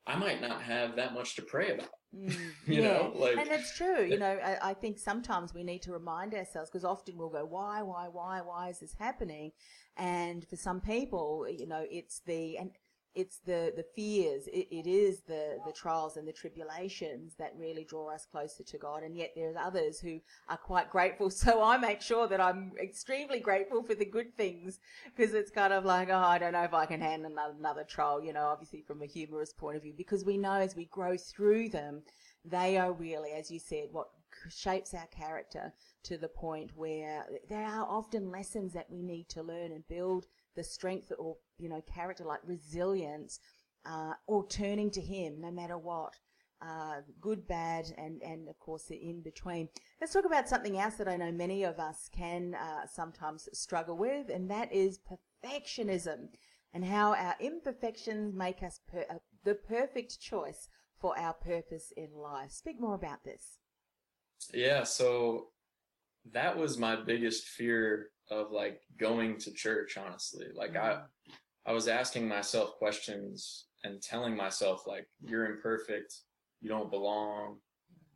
i 0.08 0.16
might 0.16 0.42
not 0.42 0.62
have 0.62 0.96
that 0.96 1.14
much 1.14 1.36
to 1.36 1.42
pray 1.42 1.74
about 1.74 1.90
Mm, 2.14 2.34
you 2.68 2.82
yeah. 2.82 2.88
know 2.90 3.14
like 3.16 3.38
and 3.38 3.48
it's 3.50 3.76
true. 3.78 4.04
You 4.04 4.20
know, 4.20 4.38
I, 4.44 4.72
I 4.72 4.74
think 4.74 5.00
sometimes 5.00 5.54
we 5.54 5.64
need 5.64 5.82
to 5.84 5.94
remind 5.94 6.34
ourselves 6.34 6.70
because 6.70 6.84
often 6.84 7.18
we'll 7.18 7.30
go, 7.30 7.46
why, 7.46 7.82
why, 7.84 8.10
why, 8.10 8.42
why 8.42 8.68
is 8.70 8.80
this 8.80 8.96
happening? 9.00 9.52
And 9.96 10.46
for 10.46 10.58
some 10.58 10.82
people, 10.82 11.46
you 11.50 11.68
know, 11.68 11.86
it's 11.90 12.20
the 12.26 12.58
and 12.58 12.72
it's 13.16 13.40
the 13.40 13.74
the 13.76 13.86
fears. 13.96 14.48
It, 14.48 14.68
it 14.72 14.88
is 14.88 15.22
the 15.22 15.60
the 15.66 15.72
trials 15.72 16.18
and 16.18 16.28
the 16.28 16.34
tribulations 16.34 17.34
that 17.38 17.54
really 17.58 17.84
draw 17.84 18.14
us 18.14 18.26
closer 18.32 18.64
to 18.64 18.78
God. 18.78 19.04
And 19.04 19.16
yet 19.18 19.32
there's 19.36 19.56
others 19.60 20.00
who 20.00 20.20
are 20.50 20.58
quite 20.58 20.90
grateful. 20.90 21.30
So 21.42 21.64
I 21.64 21.78
make 21.78 22.02
sure 22.02 22.28
that 22.28 22.40
I'm 22.40 22.74
extremely 22.80 23.40
grateful 23.40 23.82
for 23.84 23.96
the 23.96 24.06
good 24.06 24.38
things 24.38 24.80
because 25.06 25.34
it's 25.34 25.50
kind 25.50 25.74
of 25.74 25.86
like, 25.86 26.10
oh, 26.10 26.18
I 26.18 26.38
don't 26.38 26.54
know 26.54 26.64
if 26.64 26.74
I 26.74 26.86
can 26.86 27.02
handle 27.02 27.32
another, 27.32 27.56
another 27.58 27.84
trial. 27.84 28.24
You 28.24 28.34
know, 28.34 28.46
obviously 28.46 28.84
from 28.86 29.02
a 29.02 29.08
humorous 29.08 29.52
point 29.52 29.78
of 29.78 29.84
view, 29.84 29.94
because 29.98 30.24
we 30.24 30.38
know 30.38 30.54
as 30.54 30.76
we 30.76 30.86
grow 30.86 31.18
through 31.18 31.70
them 31.70 32.04
they 32.44 32.78
are 32.78 32.92
really, 32.92 33.32
as 33.32 33.52
you 33.52 33.60
said, 33.60 33.90
what 33.92 34.08
shapes 34.50 34.94
our 34.94 35.08
character 35.08 35.74
to 36.04 36.18
the 36.18 36.28
point 36.28 36.72
where 36.76 37.26
there 37.50 37.66
are 37.66 37.86
often 37.88 38.32
lessons 38.32 38.74
that 38.74 38.90
we 38.90 39.02
need 39.04 39.30
to 39.30 39.44
learn 39.44 39.72
and 39.72 39.88
build 39.88 40.26
the 40.56 40.64
strength 40.64 41.12
or, 41.18 41.38
you 41.62 41.70
know, 41.70 41.82
character 41.82 42.24
like 42.24 42.42
resilience, 42.46 43.40
uh, 43.86 44.14
or 44.28 44.48
turning 44.48 44.92
to 44.92 45.02
Him 45.02 45.40
no 45.40 45.52
matter 45.52 45.78
what. 45.78 46.14
Uh, 46.62 47.02
good, 47.20 47.48
bad, 47.48 47.86
and, 47.98 48.22
and 48.22 48.48
of 48.48 48.60
course 48.60 48.84
the 48.84 48.96
in 48.96 49.22
between. 49.22 49.68
Let's 50.00 50.14
talk 50.14 50.26
about 50.26 50.48
something 50.48 50.78
else 50.78 50.94
that 50.96 51.08
I 51.08 51.18
know 51.18 51.32
many 51.32 51.64
of 51.64 51.80
us 51.80 52.08
can 52.16 52.54
uh, 52.54 52.86
sometimes 52.86 53.50
struggle 53.52 53.98
with, 53.98 54.30
and 54.30 54.52
that 54.52 54.72
is 54.72 55.00
perfectionism 55.00 56.28
and 56.74 56.86
how 56.86 57.14
our 57.16 57.36
imperfections 57.40 58.34
make 58.36 58.62
us 58.62 58.80
per- 58.92 59.08
uh, 59.10 59.16
the 59.44 59.56
perfect 59.56 60.20
choice 60.20 60.70
for 61.00 61.18
our 61.18 61.34
purpose 61.34 61.92
in 61.98 62.14
life. 62.14 62.52
Speak 62.52 62.80
more 62.80 62.96
about 62.96 63.24
this. 63.24 63.58
Yeah, 64.54 64.84
so 64.84 65.48
that 66.32 66.56
was 66.56 66.78
my 66.78 66.96
biggest 66.96 67.48
fear 67.48 68.10
of 68.30 68.52
like 68.52 68.82
going 69.00 69.38
to 69.40 69.52
church, 69.52 69.98
honestly. 69.98 70.46
Like 70.54 70.76
I 70.76 71.02
I 71.66 71.74
was 71.74 71.88
asking 71.88 72.28
myself 72.28 72.76
questions 72.78 73.68
and 73.84 74.02
telling 74.02 74.36
myself 74.36 74.88
like 74.88 75.08
you're 75.22 75.46
imperfect, 75.46 76.14
you 76.60 76.70
don't 76.70 76.90
belong, 76.90 77.60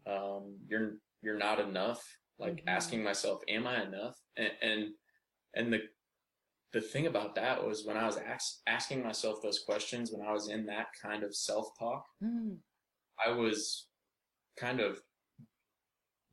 um, 0.08 0.58
you're 0.67 0.97
you're 1.21 1.38
not 1.38 1.60
enough. 1.60 2.03
Like 2.38 2.58
Mhm. 2.58 2.67
asking 2.67 3.03
myself, 3.03 3.41
am 3.47 3.65
I 3.67 3.84
enough? 3.84 4.19
And 4.38 4.51
and 4.62 4.95
and 5.53 5.73
the 5.73 5.89
the 6.71 6.81
thing 6.81 7.08
about 7.08 7.36
that 7.36 7.65
was 7.65 7.86
when 7.86 7.95
I 7.95 8.05
was 8.05 8.17
ask, 8.17 8.62
asking 8.67 9.01
myself 9.01 9.41
those 9.41 9.60
questions, 9.60 10.12
when 10.12 10.27
I 10.27 10.34
was 10.34 10.49
in 10.49 10.65
that 10.65 10.88
kind 11.01 11.23
of 11.23 11.34
self 11.36 11.77
talk, 11.79 12.05
Mm, 12.21 12.60
I 13.25 13.29
was 13.31 13.88
kind 14.58 14.81
of 14.81 15.01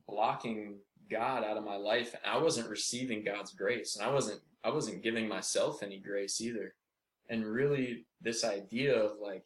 blocking 0.07 0.79
God 1.09 1.43
out 1.43 1.57
of 1.57 1.63
my 1.63 1.75
life 1.77 2.13
and 2.13 2.25
I 2.25 2.37
wasn't 2.37 2.69
receiving 2.69 3.23
God's 3.23 3.53
grace 3.53 3.95
and 3.95 4.05
I 4.05 4.11
wasn't 4.11 4.41
I 4.63 4.69
wasn't 4.69 5.03
giving 5.03 5.27
myself 5.27 5.83
any 5.83 5.99
grace 5.99 6.39
either. 6.41 6.75
And 7.29 7.45
really 7.45 8.05
this 8.21 8.43
idea 8.43 8.95
of 8.95 9.17
like 9.21 9.45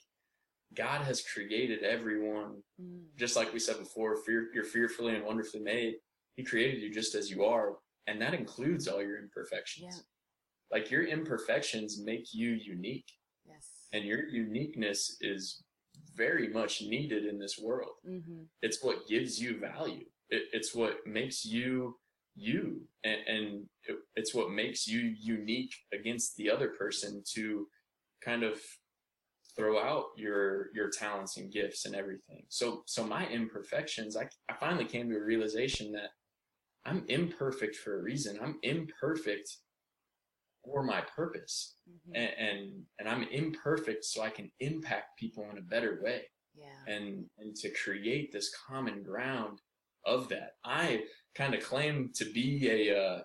God 0.76 1.02
has 1.06 1.22
created 1.22 1.84
everyone 1.84 2.62
mm, 2.82 3.04
just 3.18 3.36
like 3.36 3.54
we 3.54 3.60
said 3.60 3.80
before 3.80 4.18
fear, 4.18 4.48
you're 4.54 4.64
fearfully 4.64 5.16
and 5.16 5.26
wonderfully 5.26 5.62
made. 5.62 5.96
He 6.36 6.44
created 6.44 6.82
you 6.82 6.94
just 6.94 7.16
as 7.16 7.30
you 7.30 7.46
are 7.46 7.76
and 8.08 8.22
that 8.22 8.34
includes 8.34 8.88
all 8.88 9.02
your 9.02 9.20
imperfections. 9.20 9.96
Yeah. 9.96 10.78
Like 10.78 10.92
your 10.92 11.06
imperfections 11.06 12.02
make 12.04 12.34
you 12.34 12.52
unique 12.52 13.12
yes. 13.46 13.88
and 13.94 14.04
your 14.04 14.28
uniqueness 14.28 15.18
is 15.22 15.64
very 16.16 16.50
much 16.50 16.82
needed 16.82 17.26
in 17.26 17.38
this 17.40 17.60
world 17.60 17.92
hmm 18.06 18.44
it's 18.62 18.84
what 18.84 19.08
gives 19.08 19.40
you 19.40 19.60
value. 19.60 20.06
It, 20.30 20.44
it's 20.52 20.76
what 20.76 20.98
makes 21.06 21.46
you 21.46 21.96
you, 22.38 22.82
and, 23.04 23.20
and 23.28 23.66
it, 23.86 23.98
it's 24.16 24.34
what 24.34 24.52
makes 24.52 24.88
you 24.88 25.00
unique 25.20 25.74
against 25.94 26.36
the 26.38 26.50
other 26.52 26.70
person 26.70 27.24
to 27.34 27.68
kind 28.24 28.44
of 28.44 28.60
throw 29.56 29.80
out 29.80 30.06
your 30.16 30.68
your 30.76 30.90
talents 30.90 31.38
and 31.38 31.52
gifts 31.52 31.86
and 31.86 31.96
everything. 31.96 32.44
So 32.50 32.84
so 32.86 33.06
my 33.06 33.28
imperfections, 33.28 34.16
I 34.16 34.28
I 34.50 34.54
finally 34.54 34.86
came 34.86 35.10
to 35.10 35.18
a 35.18 35.24
realization 35.24 35.92
that 35.94 36.12
I'm 36.86 37.04
imperfect 37.08 37.76
for 37.76 38.00
a 38.00 38.04
reason. 38.04 38.40
I'm 38.42 38.60
imperfect 38.64 39.50
for 40.64 40.84
my 40.84 41.02
purpose, 41.16 41.76
hmm 41.88 42.16
and 42.16 42.30
and, 42.40 42.84
and 43.00 43.10
I'm 43.10 43.24
imperfect 43.24 44.06
so 44.06 44.22
I 44.22 44.30
can 44.30 44.52
impact 44.60 45.18
people 45.20 45.46
in 45.52 45.58
a 45.58 45.62
better 45.62 46.00
way 46.04 46.24
Yeah. 46.56 46.66
and 46.88 47.26
and 47.40 47.56
to 47.58 47.70
create 47.72 48.32
this 48.32 48.52
common 48.68 49.04
ground 49.04 49.62
of 50.06 50.30
that. 50.30 50.52
I 50.64 51.04
kind 51.38 51.54
of 51.54 51.64
claim 51.64 52.12
to 52.16 52.26
be 52.32 52.70
a 52.70 52.98
uh, 53.00 53.22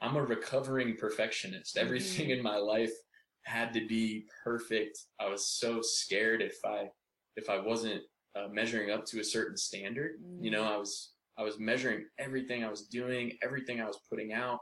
I'm 0.00 0.16
a 0.16 0.22
recovering 0.24 0.96
perfectionist. 0.96 1.76
Everything 1.76 2.30
in 2.30 2.42
my 2.42 2.56
life 2.56 2.92
had 3.42 3.72
to 3.74 3.86
be 3.86 4.24
perfect. 4.42 4.98
I 5.20 5.28
was 5.28 5.46
so 5.48 5.80
scared 5.82 6.40
if 6.42 6.56
I 6.64 6.88
if 7.36 7.50
I 7.50 7.58
wasn't 7.60 8.02
uh, 8.36 8.48
measuring 8.50 8.90
up 8.90 9.04
to 9.06 9.20
a 9.20 9.24
certain 9.24 9.56
standard. 9.56 10.12
You 10.40 10.50
know, 10.50 10.64
I 10.64 10.76
was 10.76 11.12
I 11.38 11.42
was 11.42 11.58
measuring 11.58 12.06
everything 12.18 12.64
I 12.64 12.70
was 12.70 12.86
doing, 12.86 13.32
everything 13.42 13.80
I 13.80 13.86
was 13.86 14.00
putting 14.10 14.32
out 14.32 14.60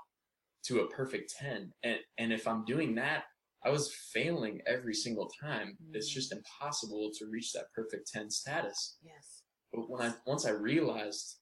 to 0.66 0.80
a 0.80 0.88
perfect 0.90 1.34
10. 1.38 1.72
And 1.82 1.98
and 2.18 2.32
if 2.32 2.46
I'm 2.48 2.64
doing 2.64 2.94
that, 2.96 3.24
I 3.64 3.70
was 3.70 3.94
failing 4.12 4.60
every 4.66 4.94
single 4.94 5.28
time. 5.40 5.76
It's 5.92 6.10
Mm. 6.10 6.14
just 6.14 6.32
impossible 6.32 7.10
to 7.18 7.26
reach 7.30 7.52
that 7.52 7.66
perfect 7.74 8.10
10 8.12 8.30
status. 8.30 8.96
Yes. 9.02 9.42
But 9.72 9.88
when 9.88 10.02
I 10.02 10.14
once 10.26 10.44
I 10.46 10.50
realized 10.50 11.38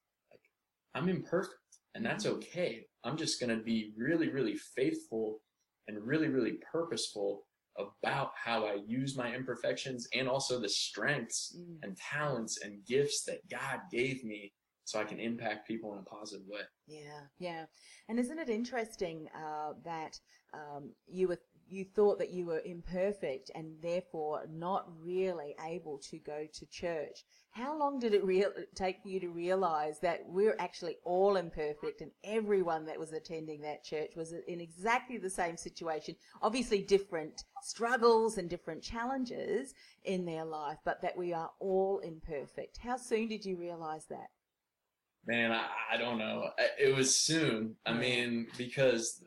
I'm 0.94 1.08
imperfect 1.08 1.56
and 1.94 2.04
that's 2.04 2.24
Mhm. 2.26 2.30
okay. 2.36 2.86
I'm 3.04 3.16
just 3.16 3.40
going 3.40 3.56
to 3.56 3.62
be 3.62 3.92
really 3.96 4.28
really 4.28 4.56
faithful 4.56 5.42
and 5.88 6.02
really 6.04 6.28
really 6.28 6.58
purposeful 6.72 7.46
about 7.76 8.32
how 8.36 8.66
I 8.66 8.74
use 8.74 9.16
my 9.16 9.34
imperfections 9.34 10.06
and 10.12 10.28
also 10.28 10.60
the 10.60 10.68
strengths 10.68 11.56
Mm. 11.56 11.78
and 11.82 11.96
talents 11.96 12.60
and 12.62 12.84
gifts 12.84 13.24
that 13.24 13.46
God 13.48 13.80
gave 13.90 14.22
me 14.24 14.52
so 14.84 14.98
I 15.00 15.04
can 15.04 15.20
impact 15.20 15.68
people 15.68 15.92
in 15.94 16.00
a 16.00 16.02
positive 16.02 16.46
way. 16.48 16.62
Yeah, 16.88 17.26
yeah. 17.38 17.66
And 18.08 18.18
isn't 18.18 18.38
it 18.40 18.50
interesting 18.50 19.28
uh, 19.34 19.74
that 19.84 20.18
um, 20.52 20.92
you 21.06 21.28
were 21.28 21.40
you 21.72 21.84
thought 21.84 22.18
that 22.18 22.30
you 22.30 22.46
were 22.46 22.62
imperfect 22.64 23.50
and 23.54 23.74
therefore 23.82 24.46
not 24.50 24.88
really 25.02 25.54
able 25.66 25.98
to 26.10 26.18
go 26.18 26.46
to 26.52 26.66
church? 26.66 27.24
How 27.52 27.76
long 27.76 27.98
did 27.98 28.14
it 28.14 28.24
real 28.24 28.50
take 28.74 28.98
you 29.04 29.18
to 29.20 29.28
realize 29.28 29.98
that 30.00 30.20
we're 30.26 30.56
actually 30.58 30.96
all 31.04 31.36
imperfect 31.36 32.00
and 32.00 32.12
everyone 32.22 32.86
that 32.86 32.98
was 32.98 33.12
attending 33.12 33.62
that 33.62 33.84
church 33.84 34.12
was 34.14 34.32
in 34.46 34.60
exactly 34.60 35.18
the 35.18 35.30
same 35.30 35.56
situation? 35.56 36.14
Obviously, 36.42 36.82
different 36.82 37.44
struggles 37.62 38.38
and 38.38 38.48
different 38.48 38.82
challenges 38.82 39.74
in 40.04 40.24
their 40.24 40.44
life, 40.44 40.78
but 40.84 41.02
that 41.02 41.16
we 41.16 41.32
are 41.32 41.50
all 41.58 41.98
imperfect. 42.00 42.78
How 42.78 42.96
soon 42.96 43.28
did 43.28 43.44
you 43.44 43.56
realize 43.56 44.06
that? 44.06 44.28
Man, 45.26 45.52
I, 45.52 45.66
I 45.92 45.96
don't 45.96 46.18
know. 46.18 46.50
It 46.78 46.94
was 46.94 47.14
soon. 47.14 47.76
I 47.84 47.92
mean, 47.92 48.46
because 48.56 49.22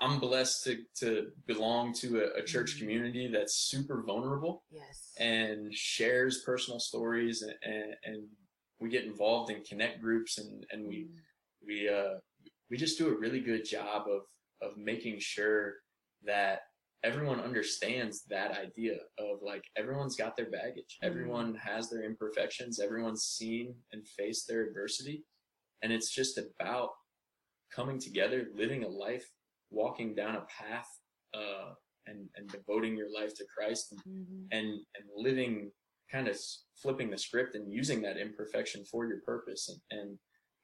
I'm 0.00 0.20
blessed 0.20 0.64
to, 0.64 0.78
to 1.00 1.32
belong 1.46 1.92
to 1.94 2.24
a, 2.24 2.40
a 2.40 2.44
church 2.44 2.76
Mhm. 2.76 2.78
community 2.78 3.26
that's 3.28 3.54
super 3.54 4.02
vulnerable 4.02 4.64
Yes. 4.70 5.12
and 5.18 5.74
shares 5.74 6.42
personal 6.44 6.78
stories 6.78 7.42
and, 7.42 7.54
and, 7.62 7.94
and 8.04 8.28
we 8.78 8.88
get 8.90 9.04
involved 9.04 9.50
in 9.50 9.62
connect 9.64 10.00
groups 10.00 10.38
and, 10.38 10.64
and 10.70 10.86
we, 10.86 11.04
Mm. 11.04 11.16
we, 11.66 11.88
uh, 11.88 12.14
we 12.70 12.76
just 12.76 12.96
do 12.98 13.08
a 13.08 13.18
really 13.18 13.40
good 13.40 13.64
job 13.64 14.06
of, 14.08 14.22
of 14.60 14.76
making 14.76 15.18
sure 15.18 15.74
that 16.24 16.60
everyone 17.04 17.40
understands 17.40 18.22
that 18.28 18.52
idea 18.56 18.96
of 19.18 19.42
like 19.42 19.64
everyone's 19.76 20.14
got 20.16 20.36
their 20.36 20.48
baggage 20.50 20.98
Mhm. 21.02 21.06
everyone 21.08 21.54
has 21.56 21.90
their 21.90 22.04
imperfections 22.04 22.78
everyone's 22.78 23.24
seen 23.24 23.74
and 23.90 24.06
faced 24.06 24.46
their 24.46 24.62
adversity 24.62 25.24
and 25.82 25.92
it's 25.92 26.10
just 26.14 26.38
about 26.38 26.90
coming 27.72 27.98
together 27.98 28.46
living 28.54 28.84
a 28.84 28.88
life 28.88 29.28
walking 29.72 30.14
down 30.14 30.36
a 30.36 30.42
path 30.42 30.88
uh, 31.34 31.72
and, 32.06 32.28
and 32.36 32.48
devoting 32.48 32.96
your 32.96 33.12
life 33.12 33.34
to 33.36 33.44
Christ 33.56 33.92
and, 33.92 34.00
Mhm. 34.06 34.46
and, 34.52 34.66
and 34.68 35.04
living 35.16 35.72
kind 36.10 36.28
of 36.28 36.38
flipping 36.82 37.10
the 37.10 37.16
script 37.18 37.54
and 37.54 37.72
using 37.72 38.02
that 38.02 38.18
imperfection 38.18 38.84
for 38.84 39.06
your 39.06 39.20
purpose 39.24 39.68
and, 39.68 39.80
and 40.00 40.18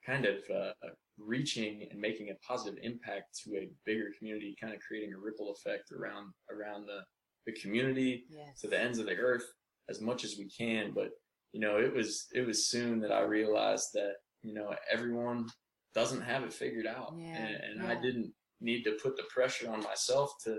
kind 0.04 0.26
of 0.26 0.38
uh, 0.54 0.72
reaching 1.18 1.86
and 1.90 1.98
making 2.00 2.28
a 2.30 2.34
positive 2.46 2.78
impact 2.82 3.38
to 3.44 3.56
a 3.56 3.68
bigger 3.86 4.10
community, 4.18 4.54
kind 4.60 4.74
of 4.74 4.80
creating 4.80 5.12
a 5.14 5.18
ripple 5.18 5.52
effect 5.52 5.90
around 5.92 6.32
around 6.50 6.86
the, 6.86 7.00
the 7.46 7.52
community 7.60 8.24
Yes. 8.28 8.60
to 8.60 8.68
the 8.68 8.78
ends 8.78 8.98
of 8.98 9.06
the 9.06 9.16
earth 9.16 9.46
as 9.88 10.00
much 10.00 10.22
as 10.24 10.36
we 10.38 10.48
can. 10.50 10.92
But 10.94 11.10
you 11.52 11.60
know, 11.60 11.78
it 11.78 11.94
was 11.94 12.26
it 12.34 12.46
was 12.46 12.68
soon 12.68 13.00
that 13.00 13.12
I 13.12 13.22
realized 13.22 13.88
that 13.94 14.14
you 14.42 14.52
know 14.54 14.74
everyone 14.92 15.46
doesn't 15.94 16.20
have 16.20 16.42
it 16.44 16.52
figured 16.52 16.86
out, 16.86 17.14
Yeah, 17.16 17.36
and, 17.36 17.80
and 17.80 17.82
I 17.90 17.94
didn't 18.00 18.32
need 18.60 18.82
to 18.84 18.92
put 19.02 19.16
the 19.16 19.24
pressure 19.24 19.70
on 19.70 19.82
myself 19.82 20.32
to 20.44 20.58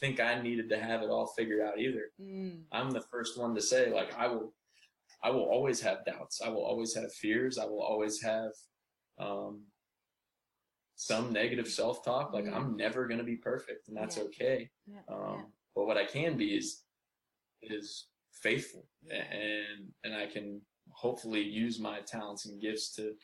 think 0.00 0.20
I 0.20 0.40
needed 0.40 0.68
to 0.70 0.78
have 0.78 1.02
it 1.02 1.10
all 1.10 1.26
figured 1.28 1.60
out 1.62 1.78
either. 1.78 2.10
Mm. 2.20 2.62
I'm 2.72 2.90
the 2.90 3.00
first 3.00 3.38
one 3.38 3.54
to 3.54 3.62
say 3.62 3.90
like 3.92 4.16
I 4.18 4.26
will 4.28 4.52
I 5.22 5.30
will 5.30 5.44
always 5.44 5.80
have 5.80 6.04
doubts. 6.04 6.40
I 6.44 6.48
will 6.50 6.64
always 6.64 6.94
have 6.94 7.12
fears. 7.12 7.56
I 7.58 7.64
will 7.64 7.82
always 7.82 8.20
have 8.22 8.50
um 9.18 9.62
some 10.96 11.32
negative 11.32 11.68
self-talk 11.68 12.32
like 12.32 12.44
Mm. 12.44 12.54
I'm 12.56 12.76
never 12.76 13.06
going 13.06 13.18
to 13.18 13.24
be 13.24 13.36
perfect 13.36 13.88
and 13.88 13.96
that's 13.96 14.16
Yeah. 14.16 14.22
okay. 14.24 14.70
Yeah. 14.86 15.00
Um 15.08 15.52
but 15.74 15.86
what 15.86 15.96
I 15.98 16.04
can 16.06 16.36
be 16.36 16.56
is 16.56 16.82
is 17.62 18.08
faithful 18.42 18.86
and 19.10 19.92
and 20.04 20.14
I 20.14 20.26
can 20.26 20.60
hopefully 20.90 21.42
use 21.42 21.78
my 21.78 22.00
talents 22.00 22.46
and 22.46 22.60
gifts 22.60 22.94
to 22.96 23.14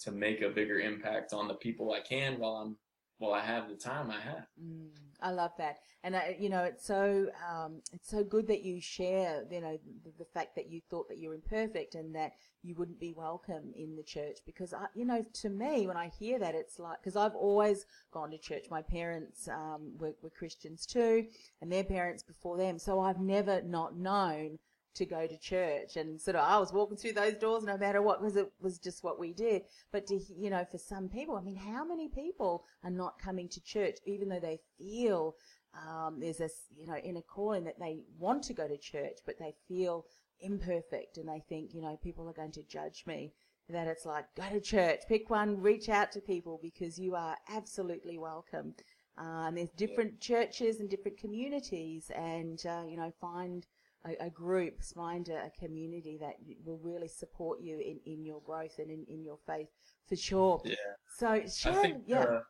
to 0.00 0.10
make 0.12 0.40
a 0.42 0.48
bigger 0.48 0.80
impact 0.80 1.32
on 1.32 1.46
the 1.48 1.54
people 1.54 1.92
I 1.92 2.00
can 2.00 2.38
while 2.38 2.56
I'm 2.62 2.76
while 3.20 3.34
I 3.34 3.40
have 3.40 3.68
the 3.68 3.76
time 3.76 4.10
I 4.10 4.18
have. 4.18 4.46
Mm, 4.60 4.88
I 5.20 5.30
love 5.30 5.52
that, 5.58 5.76
and 6.02 6.14
uh, 6.14 6.20
you 6.38 6.48
know 6.48 6.64
it's 6.64 6.86
so 6.86 7.28
um, 7.48 7.82
it's 7.92 8.08
so 8.08 8.24
good 8.24 8.48
that 8.48 8.64
you 8.64 8.80
share, 8.80 9.44
you 9.50 9.60
know, 9.60 9.78
the, 10.04 10.12
the 10.18 10.24
fact 10.24 10.56
that 10.56 10.70
you 10.70 10.80
thought 10.90 11.06
that 11.10 11.18
you're 11.18 11.34
imperfect 11.34 11.94
and 11.94 12.14
that 12.14 12.32
you 12.62 12.74
wouldn't 12.74 12.98
be 12.98 13.12
welcome 13.14 13.72
in 13.76 13.94
the 13.94 14.02
church. 14.02 14.38
Because 14.46 14.72
I, 14.72 14.86
you 14.94 15.04
know, 15.04 15.24
to 15.42 15.50
me, 15.50 15.86
when 15.86 15.98
I 15.98 16.08
hear 16.08 16.38
that, 16.38 16.54
it's 16.54 16.78
like 16.78 16.96
because 17.02 17.14
I've 17.14 17.34
always 17.34 17.84
gone 18.10 18.30
to 18.30 18.38
church. 18.38 18.64
My 18.70 18.80
parents 18.80 19.48
um, 19.48 19.92
were, 19.98 20.14
were 20.22 20.30
Christians 20.30 20.86
too, 20.86 21.26
and 21.60 21.70
their 21.70 21.84
parents 21.84 22.22
before 22.22 22.56
them, 22.56 22.78
so 22.78 23.00
I've 23.00 23.20
never 23.20 23.60
not 23.60 23.98
known 23.98 24.58
to 24.94 25.06
go 25.06 25.26
to 25.26 25.38
church 25.38 25.96
and 25.96 26.20
sort 26.20 26.36
of 26.36 26.44
I 26.44 26.58
was 26.58 26.72
walking 26.72 26.96
through 26.96 27.12
those 27.12 27.34
doors 27.34 27.64
no 27.64 27.76
matter 27.76 28.02
what 28.02 28.20
because 28.20 28.36
it 28.36 28.50
was 28.60 28.78
just 28.78 29.04
what 29.04 29.18
we 29.18 29.32
did. 29.32 29.62
But 29.92 30.06
to 30.08 30.20
you 30.36 30.50
know 30.50 30.64
for 30.70 30.78
some 30.78 31.08
people 31.08 31.36
I 31.36 31.42
mean 31.42 31.56
how 31.56 31.84
many 31.84 32.08
people 32.08 32.64
are 32.84 32.90
not 32.90 33.18
coming 33.18 33.48
to 33.50 33.62
church 33.62 33.98
even 34.04 34.28
though 34.28 34.40
they 34.40 34.58
feel 34.78 35.36
um, 35.74 36.18
there's 36.18 36.38
this 36.38 36.66
you 36.76 36.86
know 36.86 36.96
inner 36.96 37.22
calling 37.22 37.64
that 37.64 37.78
they 37.78 38.00
want 38.18 38.42
to 38.44 38.54
go 38.54 38.66
to 38.66 38.76
church 38.76 39.18
but 39.24 39.38
they 39.38 39.54
feel 39.68 40.06
imperfect 40.40 41.18
and 41.18 41.28
they 41.28 41.42
think 41.48 41.74
you 41.74 41.82
know 41.82 41.98
people 42.02 42.28
are 42.28 42.32
going 42.32 42.52
to 42.52 42.62
judge 42.64 43.04
me 43.06 43.32
that 43.68 43.86
it's 43.86 44.04
like 44.04 44.24
go 44.34 44.48
to 44.50 44.60
church 44.60 45.02
pick 45.08 45.30
one 45.30 45.60
reach 45.60 45.88
out 45.88 46.10
to 46.10 46.20
people 46.20 46.58
because 46.62 46.98
you 46.98 47.14
are 47.14 47.36
absolutely 47.48 48.18
welcome. 48.18 48.74
Uh, 49.18 49.48
and 49.48 49.56
there's 49.56 49.70
different 49.70 50.18
churches 50.18 50.80
and 50.80 50.88
different 50.88 51.18
communities 51.18 52.10
and 52.16 52.64
uh, 52.66 52.82
you 52.88 52.96
know 52.96 53.12
find 53.20 53.66
a, 54.06 54.26
a 54.26 54.30
group, 54.30 54.82
find 54.82 55.28
a, 55.28 55.46
a 55.46 55.50
community 55.58 56.18
that 56.20 56.34
will 56.64 56.78
really 56.82 57.08
support 57.08 57.60
you 57.60 57.78
in, 57.78 58.00
in 58.06 58.24
your 58.24 58.40
growth 58.42 58.78
and 58.78 58.90
in, 58.90 59.04
in 59.08 59.22
your 59.24 59.38
faith 59.46 59.68
for 60.08 60.16
sure. 60.16 60.60
Yeah. 60.64 60.74
So 61.18 61.42
share, 61.46 61.72
I 61.72 61.82
think. 61.82 62.02
yeah, 62.06 62.22
Uh, 62.22 62.40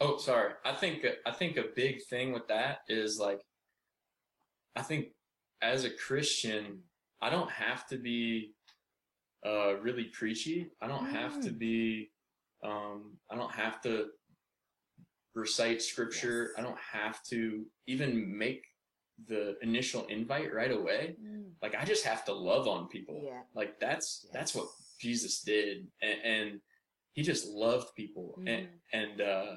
oh, 0.00 0.18
sorry. 0.18 0.52
I 0.64 0.72
think 0.74 1.06
I 1.26 1.30
think 1.32 1.56
a 1.56 1.64
big 1.74 1.96
thing 2.10 2.32
with 2.32 2.46
that 2.48 2.80
is 2.88 3.18
like, 3.18 3.40
I 4.76 4.82
think 4.82 5.08
as 5.62 5.84
a 5.84 5.90
Christian, 5.90 6.82
I 7.20 7.30
don't 7.30 7.50
have 7.50 7.86
to 7.88 7.96
be 7.98 8.52
uh, 9.46 9.76
really 9.76 10.04
preachy. 10.12 10.70
I 10.82 10.86
don't 10.86 11.06
have 11.06 11.40
to 11.42 11.50
Mm. 11.50 11.58
be. 11.58 12.10
Um, 12.62 13.18
I 13.30 13.36
don't 13.36 13.52
have 13.54 13.80
to 13.82 14.06
recite 15.34 15.80
scripture. 15.80 16.50
Yes. 16.50 16.58
I 16.58 16.62
don't 16.66 16.78
have 16.92 17.22
to 17.30 17.64
even 17.86 18.36
make 18.36 18.64
the 19.26 19.56
initial 19.62 20.06
invite 20.06 20.52
right 20.54 20.70
away. 20.72 21.16
Mm, 21.22 21.50
Like 21.60 21.74
I 21.74 21.84
just 21.84 22.04
have 22.04 22.24
to 22.26 22.32
love 22.32 22.68
on 22.68 22.88
people. 22.88 23.20
yeah, 23.24 23.42
Like 23.54 23.80
that's 23.80 24.26
that's 24.32 24.54
what 24.54 24.68
Jesus 25.00 25.42
did, 25.42 25.88
and, 26.02 26.20
and 26.24 26.60
he 27.12 27.22
just 27.22 27.46
loved 27.48 27.94
people, 27.96 28.34
and 28.46 28.66
Mhm. 28.66 28.80
and 28.92 29.20
uh, 29.20 29.56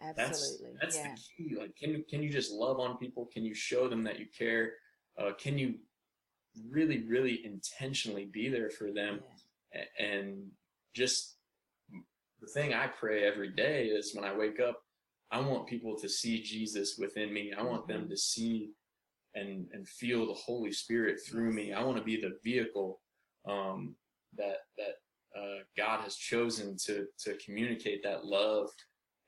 that's 0.00 0.18
absolutely, 0.18 0.76
that's 0.80 0.96
yeah, 0.96 1.14
the 1.14 1.20
key. 1.48 1.56
Like, 1.56 1.74
can 1.76 1.90
you 1.90 2.04
can 2.08 2.22
you 2.22 2.30
just 2.30 2.52
love 2.52 2.78
on 2.78 2.98
people? 2.98 3.26
Can 3.26 3.44
you 3.44 3.54
show 3.54 3.88
them 3.88 4.04
that 4.04 4.18
you 4.18 4.26
care? 4.26 4.74
Uh, 5.18 5.32
can 5.38 5.58
you 5.58 5.78
really 6.70 7.02
really 7.04 7.44
intentionally 7.44 8.26
be 8.26 8.48
there 8.48 8.70
for 8.70 8.92
them? 8.92 9.20
yeah. 9.74 9.84
And 9.98 10.50
just 10.94 11.36
the 12.40 12.46
thing 12.48 12.72
I 12.74 12.86
pray 12.86 13.24
every 13.24 13.50
day 13.50 13.86
is 13.86 14.14
when 14.14 14.24
I 14.24 14.34
wake 14.36 14.60
up, 14.60 14.82
I 15.30 15.40
want 15.40 15.66
people 15.66 15.96
to 15.98 16.08
see 16.08 16.42
Jesus 16.42 16.96
within 16.98 17.32
me. 17.32 17.52
I 17.52 17.62
want 17.62 17.86
them 17.88 18.06
Mhm. 18.06 18.10
to 18.10 18.16
see 18.16 18.72
and 19.34 19.70
and 19.72 19.86
feel 19.88 20.26
the 20.26 20.32
Holy 20.34 20.72
Spirit 20.72 21.20
through 21.26 21.52
me. 21.52 21.72
I 21.72 21.82
want 21.84 21.98
to 21.98 22.04
be 22.04 22.18
the 22.20 22.38
vehicle 22.42 23.02
um, 23.46 23.96
that 24.34 24.58
that 24.78 24.94
uh, 25.38 25.62
God 25.76 26.00
has 26.00 26.16
chosen 26.16 26.76
to 26.86 27.06
to 27.24 27.36
communicate 27.44 28.02
that 28.02 28.24
love, 28.24 28.70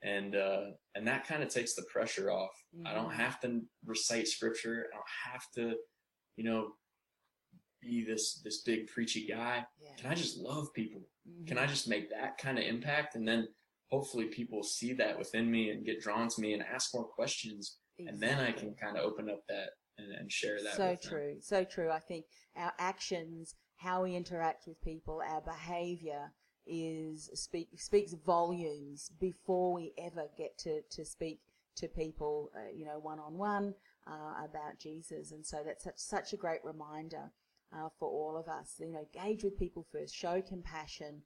and 0.02 0.34
uh, 0.36 0.70
and 0.94 1.06
that 1.06 1.26
kind 1.26 1.42
of 1.42 1.50
takes 1.50 1.74
the 1.74 1.84
pressure 1.92 2.30
off. 2.30 2.54
I 2.86 2.94
don't 2.94 3.10
Mhm. 3.10 3.14
have 3.16 3.40
to 3.40 3.60
recite 3.84 4.28
scripture. 4.28 4.86
I 4.90 4.96
don't 4.96 5.32
have 5.32 5.50
to, 5.56 5.78
you 6.36 6.44
know, 6.44 6.78
be 7.80 8.04
this 8.04 8.40
this 8.42 8.62
big 8.62 8.86
preachy 8.88 9.26
guy. 9.26 9.66
yeah. 9.80 9.94
Can 9.96 10.10
I 10.10 10.14
just 10.14 10.38
love 10.38 10.72
people? 10.74 11.02
Can 11.46 11.56
Mhm. 11.58 11.62
I 11.62 11.66
just 11.66 11.86
make 11.88 12.08
that 12.10 12.38
kind 12.38 12.58
of 12.58 12.64
impact? 12.64 13.14
And 13.16 13.26
then 13.28 13.48
hopefully 13.90 14.26
people 14.26 14.62
see 14.62 14.92
that 14.94 15.18
within 15.18 15.50
me 15.50 15.70
and 15.70 15.84
get 15.84 16.00
drawn 16.00 16.28
to 16.28 16.40
me 16.40 16.52
and 16.52 16.62
ask 16.62 16.94
more 16.94 17.04
questions. 17.04 17.78
And 17.98 18.20
then 18.20 18.38
I 18.38 18.52
can 18.52 18.74
kind 18.74 18.96
of 18.96 19.04
open 19.04 19.28
up 19.28 19.40
that 19.48 19.70
and, 19.98 20.12
and 20.12 20.30
share 20.32 20.62
that. 20.62 20.76
so 20.76 20.90
with 20.90 21.02
them. 21.02 21.10
true 21.10 21.36
so 21.40 21.64
true 21.64 21.90
i 21.90 21.98
think 21.98 22.24
our 22.56 22.72
actions 22.78 23.54
how 23.76 24.02
we 24.02 24.14
interact 24.14 24.66
with 24.66 24.80
people 24.82 25.20
our 25.28 25.40
behavior 25.40 26.32
is 26.66 27.30
speak 27.34 27.68
speaks 27.76 28.14
volumes 28.24 29.10
before 29.20 29.72
we 29.72 29.92
ever 29.98 30.26
get 30.36 30.56
to 30.58 30.82
to 30.90 31.04
speak 31.04 31.40
to 31.74 31.88
people 31.88 32.50
uh, 32.56 32.70
you 32.74 32.84
know 32.84 32.98
one 32.98 33.18
on 33.18 33.36
one 33.36 33.74
about 34.42 34.78
jesus 34.78 35.32
and 35.32 35.44
so 35.44 35.58
that's 35.64 35.84
such 35.84 35.98
such 35.98 36.32
a 36.32 36.36
great 36.36 36.60
reminder 36.64 37.30
uh, 37.74 37.88
for 37.98 38.08
all 38.08 38.36
of 38.38 38.48
us 38.48 38.74
you 38.78 38.90
know 38.90 39.06
engage 39.14 39.44
with 39.44 39.58
people 39.58 39.86
first 39.92 40.14
show 40.14 40.40
compassion 40.40 41.22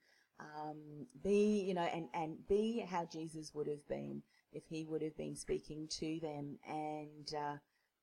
um, 0.61 1.07
be 1.23 1.65
you 1.67 1.75
know 1.75 1.89
and 1.95 2.09
and 2.15 2.37
be 2.49 2.85
how 2.89 3.07
jesus 3.13 3.53
would 3.55 3.67
have 3.67 3.87
been 3.89 4.23
if 4.53 4.63
he 4.69 4.85
would 4.85 5.03
have 5.03 5.17
been 5.17 5.37
speaking 5.37 5.89
to 5.89 6.19
them 6.21 6.59
and 6.69 7.35
uh, 7.35 7.57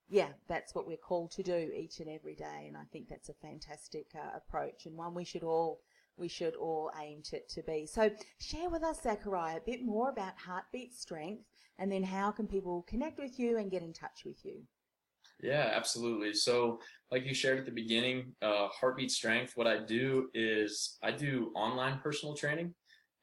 yeah, 0.10 0.30
that's 0.48 0.74
what 0.74 0.88
we're 0.88 0.98
called 0.98 1.32
to 1.32 1.44
do 1.44 1.72
each 1.76 2.00
and 2.00 2.10
every 2.10 2.34
day, 2.34 2.66
and 2.68 2.76
I 2.76 2.84
think 2.92 3.08
that's 3.08 3.30
a 3.30 3.34
fantastic 3.36 4.08
uh, 4.16 4.36
approach 4.36 4.86
and 4.86 4.98
one 4.98 5.14
we 5.14 5.24
should 5.24 5.44
all 5.44 5.82
we 6.18 6.28
should 6.28 6.56
all 6.56 6.92
aim 7.02 7.22
to, 7.24 7.40
to 7.48 7.64
be. 7.64 7.86
So, 7.86 8.10
share 8.40 8.70
with 8.70 8.84
us, 8.84 9.04
Zachariah, 9.04 9.58
a 9.58 9.62
bit 9.62 9.86
more 9.86 10.10
about 10.10 10.34
Heartbeat 10.38 10.94
Strength, 10.94 11.46
and 11.78 11.92
then 11.92 12.04
how 12.04 12.32
can 12.32 12.48
people 12.48 12.84
connect 12.90 13.20
with 13.20 13.40
you 13.40 13.58
and 13.58 13.72
get 13.72 13.84
in 13.84 13.94
touch 13.94 14.24
with 14.26 14.44
you? 14.44 14.64
Yeah, 15.42 15.72
absolutely. 15.74 16.34
So, 16.34 16.80
like 17.12 17.26
you 17.26 17.34
shared 17.34 17.60
at 17.60 17.66
the 17.66 17.72
beginning, 17.72 18.34
uh, 18.42 18.68
Heartbeat 18.68 19.12
Strength, 19.12 19.54
what 19.56 19.68
I 19.68 19.84
do 19.84 20.30
is 20.34 20.98
I 21.02 21.12
do 21.12 21.52
online 21.56 22.00
personal 22.04 22.36
training 22.36 22.74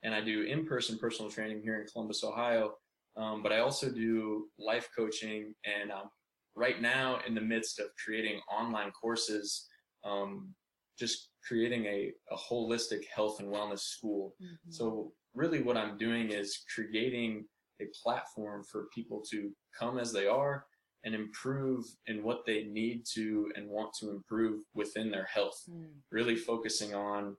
and 0.03 0.15
I 0.15 0.21
do 0.21 0.43
in 0.43 0.67
person 0.67 0.99
personal 0.99 1.31
training 1.31 1.61
here 1.63 1.81
in 1.81 1.87
Columbus, 1.87 2.25
Ohio. 2.25 2.75
Um, 3.17 3.43
but 3.43 3.53
I 3.53 3.61
also 3.61 3.91
do 3.91 4.49
life 4.59 4.89
coaching 4.97 5.55
and 5.65 5.93
I'm 5.93 6.07
right 6.55 6.81
now 6.81 7.21
in 7.27 7.35
the 7.35 7.41
midst 7.41 7.79
of 7.79 7.87
creating 8.03 8.41
online 8.51 8.91
courses, 8.91 9.67
um, 10.05 10.55
just 10.99 11.31
creating 11.47 11.85
a, 11.85 12.13
a 12.31 12.37
holistic 12.37 13.05
health 13.15 13.41
and 13.41 13.49
wellness 13.49 13.81
school. 13.81 14.35
Mm-hmm. 14.43 14.71
So 14.71 15.13
really 15.35 15.63
what 15.63 15.77
I'm 15.77 15.97
doing 15.99 16.31
is 16.31 16.65
creating 16.75 17.45
a 17.81 17.85
platform 18.03 18.65
for 18.65 18.89
people 18.95 19.23
to 19.31 19.51
come 19.79 19.99
as 19.99 20.13
they 20.13 20.27
are 20.27 20.65
and 21.07 21.15
improve 21.15 21.87
in 22.09 22.23
what 22.23 22.45
they 22.45 22.65
need 22.65 23.05
to 23.15 23.51
and 23.57 23.71
want 23.71 23.95
to 24.01 24.11
improve 24.11 24.61
within 24.75 25.11
their 25.11 25.25
health. 25.25 25.63
Mm, 25.71 25.87
Really 26.11 26.37
focusing 26.37 26.95
on 26.95 27.37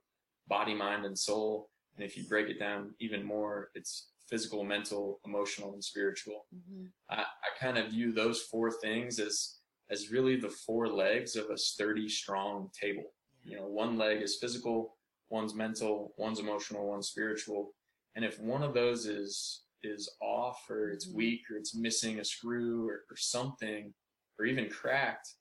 body, 0.48 0.74
mind, 0.74 1.04
and 1.04 1.16
soul. 1.16 1.68
And 1.94 2.04
if 2.04 2.16
you 2.16 2.24
break 2.24 2.48
it 2.48 2.58
down 2.58 2.94
even 2.98 3.22
more, 3.22 3.68
it's 3.74 4.08
physical, 4.28 4.64
mental, 4.64 5.20
emotional, 5.26 5.74
and 5.74 5.84
spiritual. 5.84 6.46
mhm, 6.54 6.88
I, 7.10 7.20
I 7.22 7.48
kind 7.60 7.76
of 7.78 7.90
view 7.90 8.12
those 8.12 8.40
four 8.42 8.72
things 8.72 9.20
as 9.20 9.56
as 9.90 10.10
really 10.10 10.36
the 10.36 10.50
four 10.50 10.86
legs 10.88 11.34
of 11.36 11.48
a 11.50 11.56
sturdy, 11.56 12.08
strong 12.08 12.70
table. 12.78 13.04
You 13.44 13.56
know, 13.56 13.66
one 13.68 13.96
leg 13.96 14.20
is 14.22 14.36
physical, 14.36 14.96
one's 15.30 15.54
mental, 15.54 16.12
one's 16.18 16.40
emotional, 16.40 16.86
one's 16.88 17.08
spiritual. 17.08 17.72
And 18.14 18.22
if 18.24 18.38
one 18.38 18.62
of 18.62 18.74
those 18.74 19.06
is 19.06 19.62
is 19.82 20.08
off 20.20 20.68
or 20.70 20.90
it's 20.90 21.08
Mhm. 21.08 21.14
weak 21.14 21.50
or 21.50 21.56
it's 21.56 21.74
missing 21.74 22.18
a 22.18 22.24
screw 22.24 22.88
or, 22.88 23.04
or 23.10 23.16
something 23.16 23.94
or 24.38 24.44
even 24.44 24.68
cracked, 24.68 25.34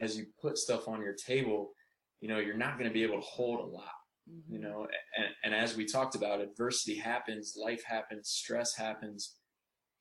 as 0.00 0.16
you 0.16 0.26
put 0.40 0.58
stuff 0.58 0.88
on 0.88 1.02
your 1.02 1.12
table, 1.14 1.72
you 2.20 2.28
know, 2.28 2.38
you're 2.38 2.56
not 2.56 2.78
going 2.78 2.88
to 2.88 2.94
be 2.94 3.02
able 3.02 3.20
to 3.20 3.26
hold 3.26 3.60
a 3.60 3.64
lot, 3.64 3.92
you 4.48 4.58
know, 4.58 4.86
and, 5.16 5.28
and 5.44 5.54
as 5.54 5.76
we 5.76 5.84
talked 5.84 6.14
about, 6.14 6.40
adversity 6.40 6.96
happens, 6.96 7.56
life 7.56 7.84
happens, 7.84 8.28
stress 8.30 8.74
happens. 8.74 9.36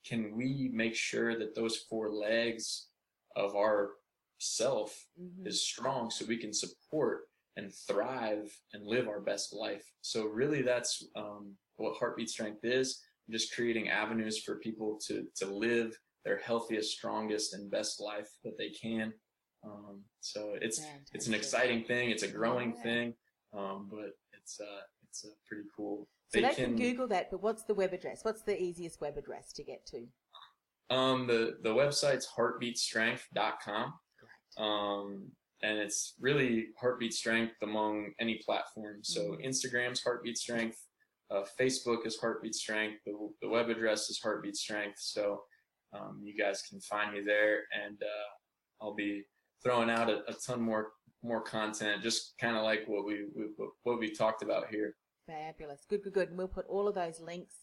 Can 0.06 0.36
we 0.36 0.70
make 0.74 0.96
sure 0.96 1.38
that 1.38 1.56
those 1.56 1.78
four 1.90 2.10
legs 2.10 2.88
of 3.36 3.56
our 3.56 3.92
self 4.40 5.06
Mhm. 5.20 5.46
is 5.46 5.62
strong 5.62 6.10
so 6.10 6.26
we 6.26 6.38
can 6.38 6.54
support 6.54 7.30
and 7.58 7.74
thrive 7.74 8.58
and 8.74 8.88
live 8.88 9.08
our 9.08 9.20
best 9.20 9.54
life. 9.54 9.86
So 10.02 10.26
really 10.26 10.62
that's 10.62 11.04
um, 11.16 11.58
what 11.76 11.98
heartbeat 11.98 12.30
strength 12.30 12.64
is. 12.64 13.02
Just 13.30 13.54
creating 13.54 13.90
avenues 13.90 14.42
for 14.44 14.58
people 14.60 15.00
to, 15.08 15.26
to 15.38 15.46
live 15.46 15.98
their 16.26 16.38
healthiest, 16.40 16.92
strongest 16.92 17.54
and 17.54 17.70
best 17.72 18.02
life 18.02 18.28
that 18.44 18.58
they 18.58 18.70
can. 18.70 19.14
Um, 19.64 20.04
so 20.22 20.56
it's, 20.62 20.82
it's 21.14 21.28
an 21.28 21.34
exciting 21.34 21.84
thing. 21.86 22.10
It's 22.10 22.24
a 22.24 22.28
growing 22.28 22.74
Yeah. 22.78 22.84
thing. 22.84 23.14
Um, 23.54 23.88
but 23.92 24.12
it's, 24.34 24.60
uh, 24.60 24.82
it's 25.08 25.26
a 25.26 25.30
pretty 25.48 25.64
cool. 25.76 26.08
So 26.30 26.42
they, 26.42 26.54
can, 26.54 26.76
Google 26.76 27.08
that, 27.08 27.32
but 27.32 27.42
what's 27.42 27.64
the 27.64 27.74
web 27.74 27.94
address? 27.94 28.20
What's 28.24 28.44
the 28.44 28.62
easiest 28.62 29.02
web 29.02 29.18
address 29.18 29.52
to 29.54 29.64
get 29.64 29.86
to? 29.88 30.08
Um, 30.96 31.28
the, 31.28 31.58
the 31.64 31.70
website's 31.70 32.28
heartbeatstrength.com. 32.38 33.94
Great. 34.20 34.66
um, 34.66 35.32
and 35.62 35.78
it's 35.78 36.16
really 36.22 36.68
heartbeat 36.80 37.14
strength 37.14 37.56
among 37.62 38.14
any 38.20 38.40
platform. 38.46 39.00
So 39.04 39.32
Mhm. 39.32 39.46
Instagram's 39.46 40.02
heartbeat 40.02 40.38
strength, 40.38 40.78
uh, 41.32 41.44
Facebook 41.60 42.06
is 42.06 42.18
heartbeat 42.18 42.56
strength, 42.56 43.00
the, 43.06 43.14
the 43.42 43.50
web 43.50 43.70
address 43.70 44.10
is 44.10 44.20
heartbeat 44.20 44.56
strength. 44.56 45.00
So 45.00 45.42
um, 45.94 46.22
you 46.24 46.38
guys 46.38 46.62
can 46.62 46.80
find 46.82 47.14
me 47.14 47.22
there, 47.26 47.64
and 47.86 47.98
uh, 48.02 48.84
I'll 48.84 48.96
be 48.96 49.24
throwing 49.64 49.90
out 49.90 50.10
a, 50.10 50.22
a 50.28 50.34
ton 50.46 50.62
more 50.62 50.92
more 51.22 51.42
content, 51.42 52.02
just 52.02 52.36
kind 52.40 52.56
of 52.56 52.64
like 52.64 52.84
what 52.88 53.06
we, 53.06 53.26
we 53.36 53.48
what 53.84 54.00
we 54.00 54.12
talked 54.12 54.42
about 54.42 54.68
here. 54.70 54.96
Fabulous. 55.28 55.86
Good, 55.90 56.04
good, 56.04 56.14
good. 56.14 56.30
And 56.30 56.38
we'll 56.38 56.48
put 56.48 56.66
all 56.68 56.88
of 56.88 56.96
those 56.96 57.20
links 57.20 57.56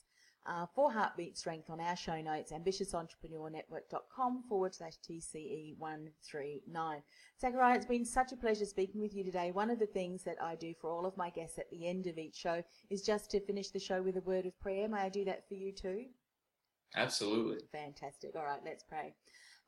uh, 0.46 0.66
for 0.74 0.92
Heartbeat 0.92 1.36
Strength 1.36 1.70
on 1.70 1.80
our 1.80 1.96
show 1.96 2.20
notes, 2.20 2.52
ambitiousentrepreneurnetwork.com 2.52 4.44
forward 4.48 4.74
slash 4.74 4.94
TCE139. 5.08 7.02
Zachariah, 7.40 7.76
it's 7.76 7.86
been 7.86 8.04
such 8.04 8.32
a 8.32 8.36
pleasure 8.36 8.64
speaking 8.64 9.00
with 9.00 9.14
you 9.14 9.24
today. 9.24 9.50
One 9.50 9.70
of 9.70 9.78
the 9.78 9.86
things 9.86 10.22
that 10.24 10.36
I 10.42 10.54
do 10.54 10.74
for 10.80 10.90
all 10.90 11.06
of 11.06 11.16
my 11.16 11.30
guests 11.30 11.58
at 11.58 11.70
the 11.70 11.86
end 11.88 12.06
of 12.06 12.18
each 12.18 12.36
show 12.36 12.62
is 12.90 13.02
just 13.02 13.30
to 13.32 13.40
finish 13.40 13.70
the 13.70 13.80
show 13.80 14.02
with 14.02 14.16
a 14.16 14.22
word 14.22 14.46
of 14.46 14.58
prayer. 14.60 14.88
May 14.88 15.00
I 15.00 15.08
do 15.08 15.24
that 15.24 15.48
for 15.48 15.54
you 15.54 15.72
too? 15.72 16.04
Absolutely. 16.94 17.58
Fantastic. 17.72 18.36
All 18.36 18.44
right, 18.44 18.60
let's 18.64 18.84
pray. 18.84 19.14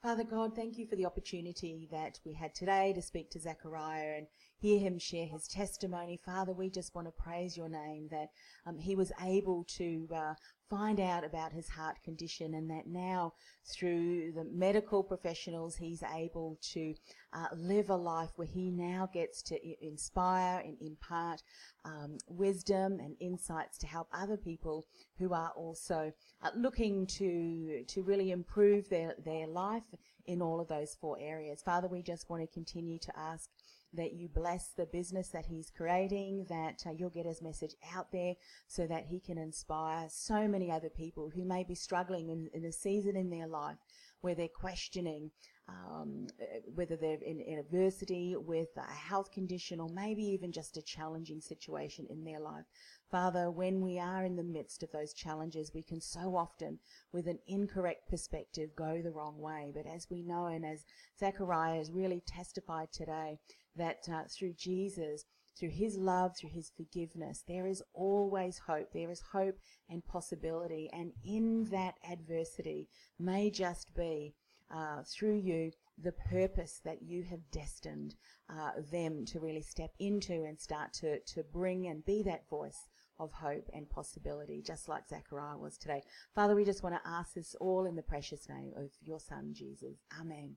Father 0.02 0.22
God, 0.22 0.54
thank 0.54 0.78
you 0.78 0.86
for 0.86 0.94
the 0.94 1.06
opportunity 1.06 1.88
that 1.90 2.20
we 2.24 2.32
had 2.32 2.54
today 2.54 2.92
to 2.92 3.02
speak 3.02 3.30
to 3.32 3.40
Zachariah 3.40 4.18
and 4.18 4.26
hear 4.58 4.78
him 4.78 4.98
share 4.98 5.26
his 5.26 5.46
testimony. 5.46 6.18
Father, 6.24 6.52
we 6.52 6.68
just 6.68 6.94
want 6.94 7.06
to 7.06 7.22
praise 7.22 7.56
your 7.56 7.68
name 7.68 8.08
that 8.10 8.28
um, 8.66 8.78
he 8.78 8.96
was 8.96 9.12
able 9.22 9.64
to 9.76 10.08
uh, 10.14 10.34
find 10.68 11.00
out 11.00 11.24
about 11.24 11.52
his 11.52 11.68
heart 11.68 11.96
condition 12.04 12.54
and 12.54 12.68
that 12.68 12.86
now 12.86 13.32
through 13.64 14.32
the 14.32 14.44
medical 14.52 15.02
professionals 15.02 15.76
he's 15.76 16.02
able 16.14 16.58
to 16.60 16.94
uh, 17.32 17.46
live 17.56 17.88
a 17.88 17.96
life 17.96 18.30
where 18.36 18.46
he 18.46 18.70
now 18.70 19.08
gets 19.12 19.42
to 19.42 19.58
inspire 19.80 20.60
and 20.60 20.76
impart 20.80 21.42
um, 21.84 22.18
wisdom 22.28 22.98
and 23.00 23.16
insights 23.20 23.78
to 23.78 23.86
help 23.86 24.08
other 24.12 24.36
people 24.36 24.84
who 25.18 25.32
are 25.32 25.52
also 25.56 26.12
uh, 26.42 26.50
looking 26.54 27.06
to 27.06 27.82
to 27.86 28.02
really 28.02 28.30
improve 28.30 28.88
their 28.90 29.14
their 29.24 29.46
life 29.46 29.84
in 30.26 30.42
all 30.42 30.60
of 30.60 30.68
those 30.68 30.94
four 31.00 31.16
areas. 31.18 31.62
Father, 31.62 31.88
we 31.88 32.02
just 32.02 32.28
want 32.28 32.42
to 32.42 32.54
continue 32.54 32.98
to 32.98 33.18
ask 33.18 33.48
that 33.94 34.12
you 34.12 34.28
bless 34.28 34.72
the 34.76 34.86
business 34.86 35.28
that 35.28 35.46
he's 35.46 35.70
creating, 35.70 36.46
that 36.48 36.82
uh, 36.86 36.90
you'll 36.96 37.10
get 37.10 37.26
his 37.26 37.42
message 37.42 37.74
out 37.94 38.12
there 38.12 38.34
so 38.66 38.86
that 38.86 39.06
he 39.06 39.20
can 39.20 39.38
inspire 39.38 40.06
so 40.10 40.46
many 40.46 40.70
other 40.70 40.90
people 40.90 41.30
who 41.34 41.44
may 41.44 41.64
be 41.64 41.74
struggling 41.74 42.28
in, 42.28 42.48
in 42.52 42.64
a 42.64 42.72
season 42.72 43.16
in 43.16 43.30
their 43.30 43.46
life 43.46 43.76
where 44.20 44.34
they're 44.34 44.48
questioning 44.48 45.30
um, 45.68 46.26
uh, 46.40 46.44
whether 46.74 46.96
they're 46.96 47.18
in, 47.24 47.40
in 47.40 47.58
adversity 47.58 48.34
with 48.36 48.68
a 48.76 48.90
health 48.90 49.30
condition 49.30 49.80
or 49.80 49.88
maybe 49.90 50.22
even 50.22 50.50
just 50.50 50.76
a 50.76 50.82
challenging 50.82 51.40
situation 51.40 52.06
in 52.08 52.24
their 52.24 52.40
life. 52.40 52.64
Father, 53.10 53.50
when 53.50 53.80
we 53.80 53.98
are 53.98 54.24
in 54.24 54.36
the 54.36 54.42
midst 54.42 54.82
of 54.82 54.92
those 54.92 55.14
challenges, 55.14 55.72
we 55.72 55.82
can 55.82 56.00
so 56.00 56.36
often, 56.36 56.78
with 57.10 57.26
an 57.26 57.38
incorrect 57.46 58.08
perspective, 58.08 58.76
go 58.76 59.00
the 59.00 59.10
wrong 59.10 59.38
way. 59.38 59.72
But 59.74 59.86
as 59.86 60.08
we 60.10 60.22
know, 60.22 60.46
and 60.46 60.64
as 60.64 60.84
Zachariah 61.18 61.78
has 61.78 61.90
really 61.90 62.22
testified 62.26 62.92
today, 62.92 63.38
that 63.76 64.06
uh, 64.12 64.24
through 64.28 64.52
Jesus, 64.58 65.24
through 65.58 65.70
his 65.70 65.96
love, 65.96 66.36
through 66.36 66.50
his 66.50 66.70
forgiveness, 66.76 67.44
there 67.48 67.66
is 67.66 67.82
always 67.94 68.58
hope. 68.58 68.92
There 68.92 69.10
is 69.10 69.22
hope 69.32 69.56
and 69.88 70.04
possibility. 70.04 70.90
And 70.92 71.12
in 71.24 71.64
that 71.70 71.94
adversity 72.08 72.88
may 73.18 73.50
just 73.50 73.94
be 73.94 74.34
uh, 74.70 75.02
through 75.02 75.36
you 75.36 75.72
the 75.96 76.12
purpose 76.12 76.80
that 76.84 77.02
you 77.02 77.24
have 77.24 77.50
destined 77.50 78.14
uh, 78.50 78.72
them 78.92 79.24
to 79.26 79.40
really 79.40 79.62
step 79.62 79.90
into 79.98 80.44
and 80.44 80.60
start 80.60 80.92
to, 80.92 81.18
to 81.20 81.42
bring 81.42 81.86
and 81.86 82.04
be 82.04 82.22
that 82.22 82.48
voice 82.48 82.86
of 83.18 83.32
hope 83.32 83.68
and 83.72 83.88
possibility, 83.88 84.62
just 84.62 84.88
like 84.88 85.08
Zachariah 85.08 85.58
was 85.58 85.76
today. 85.76 86.02
Father, 86.34 86.54
we 86.54 86.64
just 86.64 86.82
want 86.82 86.94
to 86.94 87.08
ask 87.08 87.34
this 87.34 87.54
all 87.60 87.86
in 87.86 87.96
the 87.96 88.02
precious 88.02 88.48
name 88.48 88.72
of 88.76 88.90
your 89.02 89.20
Son, 89.20 89.52
Jesus. 89.52 89.96
Amen. 90.20 90.56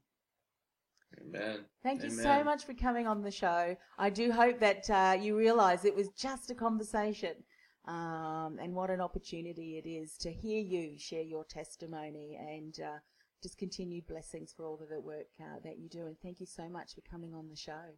Amen. 1.19 1.60
Thank 1.84 2.04
you 2.04 2.10
so 2.10 2.43
much 2.43 2.65
for 2.65 2.74
coming 2.74 3.08
on 3.08 3.21
the 3.21 3.32
show. 3.32 3.76
I 3.97 4.10
do 4.10 4.32
hope 4.32 4.60
that 4.60 4.89
uh, 4.89 5.17
you 5.19 5.38
realize 5.38 5.84
it 5.84 5.95
was 5.95 6.08
just 6.17 6.52
a 6.52 6.56
conversation 6.56 7.34
um, 7.86 8.58
and 8.62 8.74
what 8.74 8.89
an 8.89 9.02
opportunity 9.02 9.82
it 9.84 9.89
is 9.89 10.15
to 10.17 10.32
hear 10.32 10.62
you 10.62 10.97
share 10.97 11.24
your 11.24 11.43
testimony 11.43 12.38
and 12.39 12.80
uh, 12.80 13.00
just 13.41 13.58
continued 13.58 14.08
blessings 14.08 14.54
for 14.56 14.65
all 14.65 14.80
of 14.82 14.89
the 14.89 15.02
work 15.02 15.28
uh, 15.39 15.60
that 15.63 15.80
you 15.80 15.89
do. 15.89 16.06
And 16.06 16.15
thank 16.21 16.39
you 16.39 16.45
so 16.45 16.69
much 16.69 16.93
for 16.95 17.02
coming 17.02 17.34
on 17.34 17.50
the 17.50 17.56
show. 17.56 17.97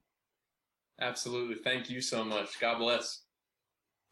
Absolutely. 1.00 1.56
Thank 1.64 1.90
you 1.90 2.02
so 2.02 2.24
much. 2.24 2.60
God 2.60 2.78
bless. 2.78 3.24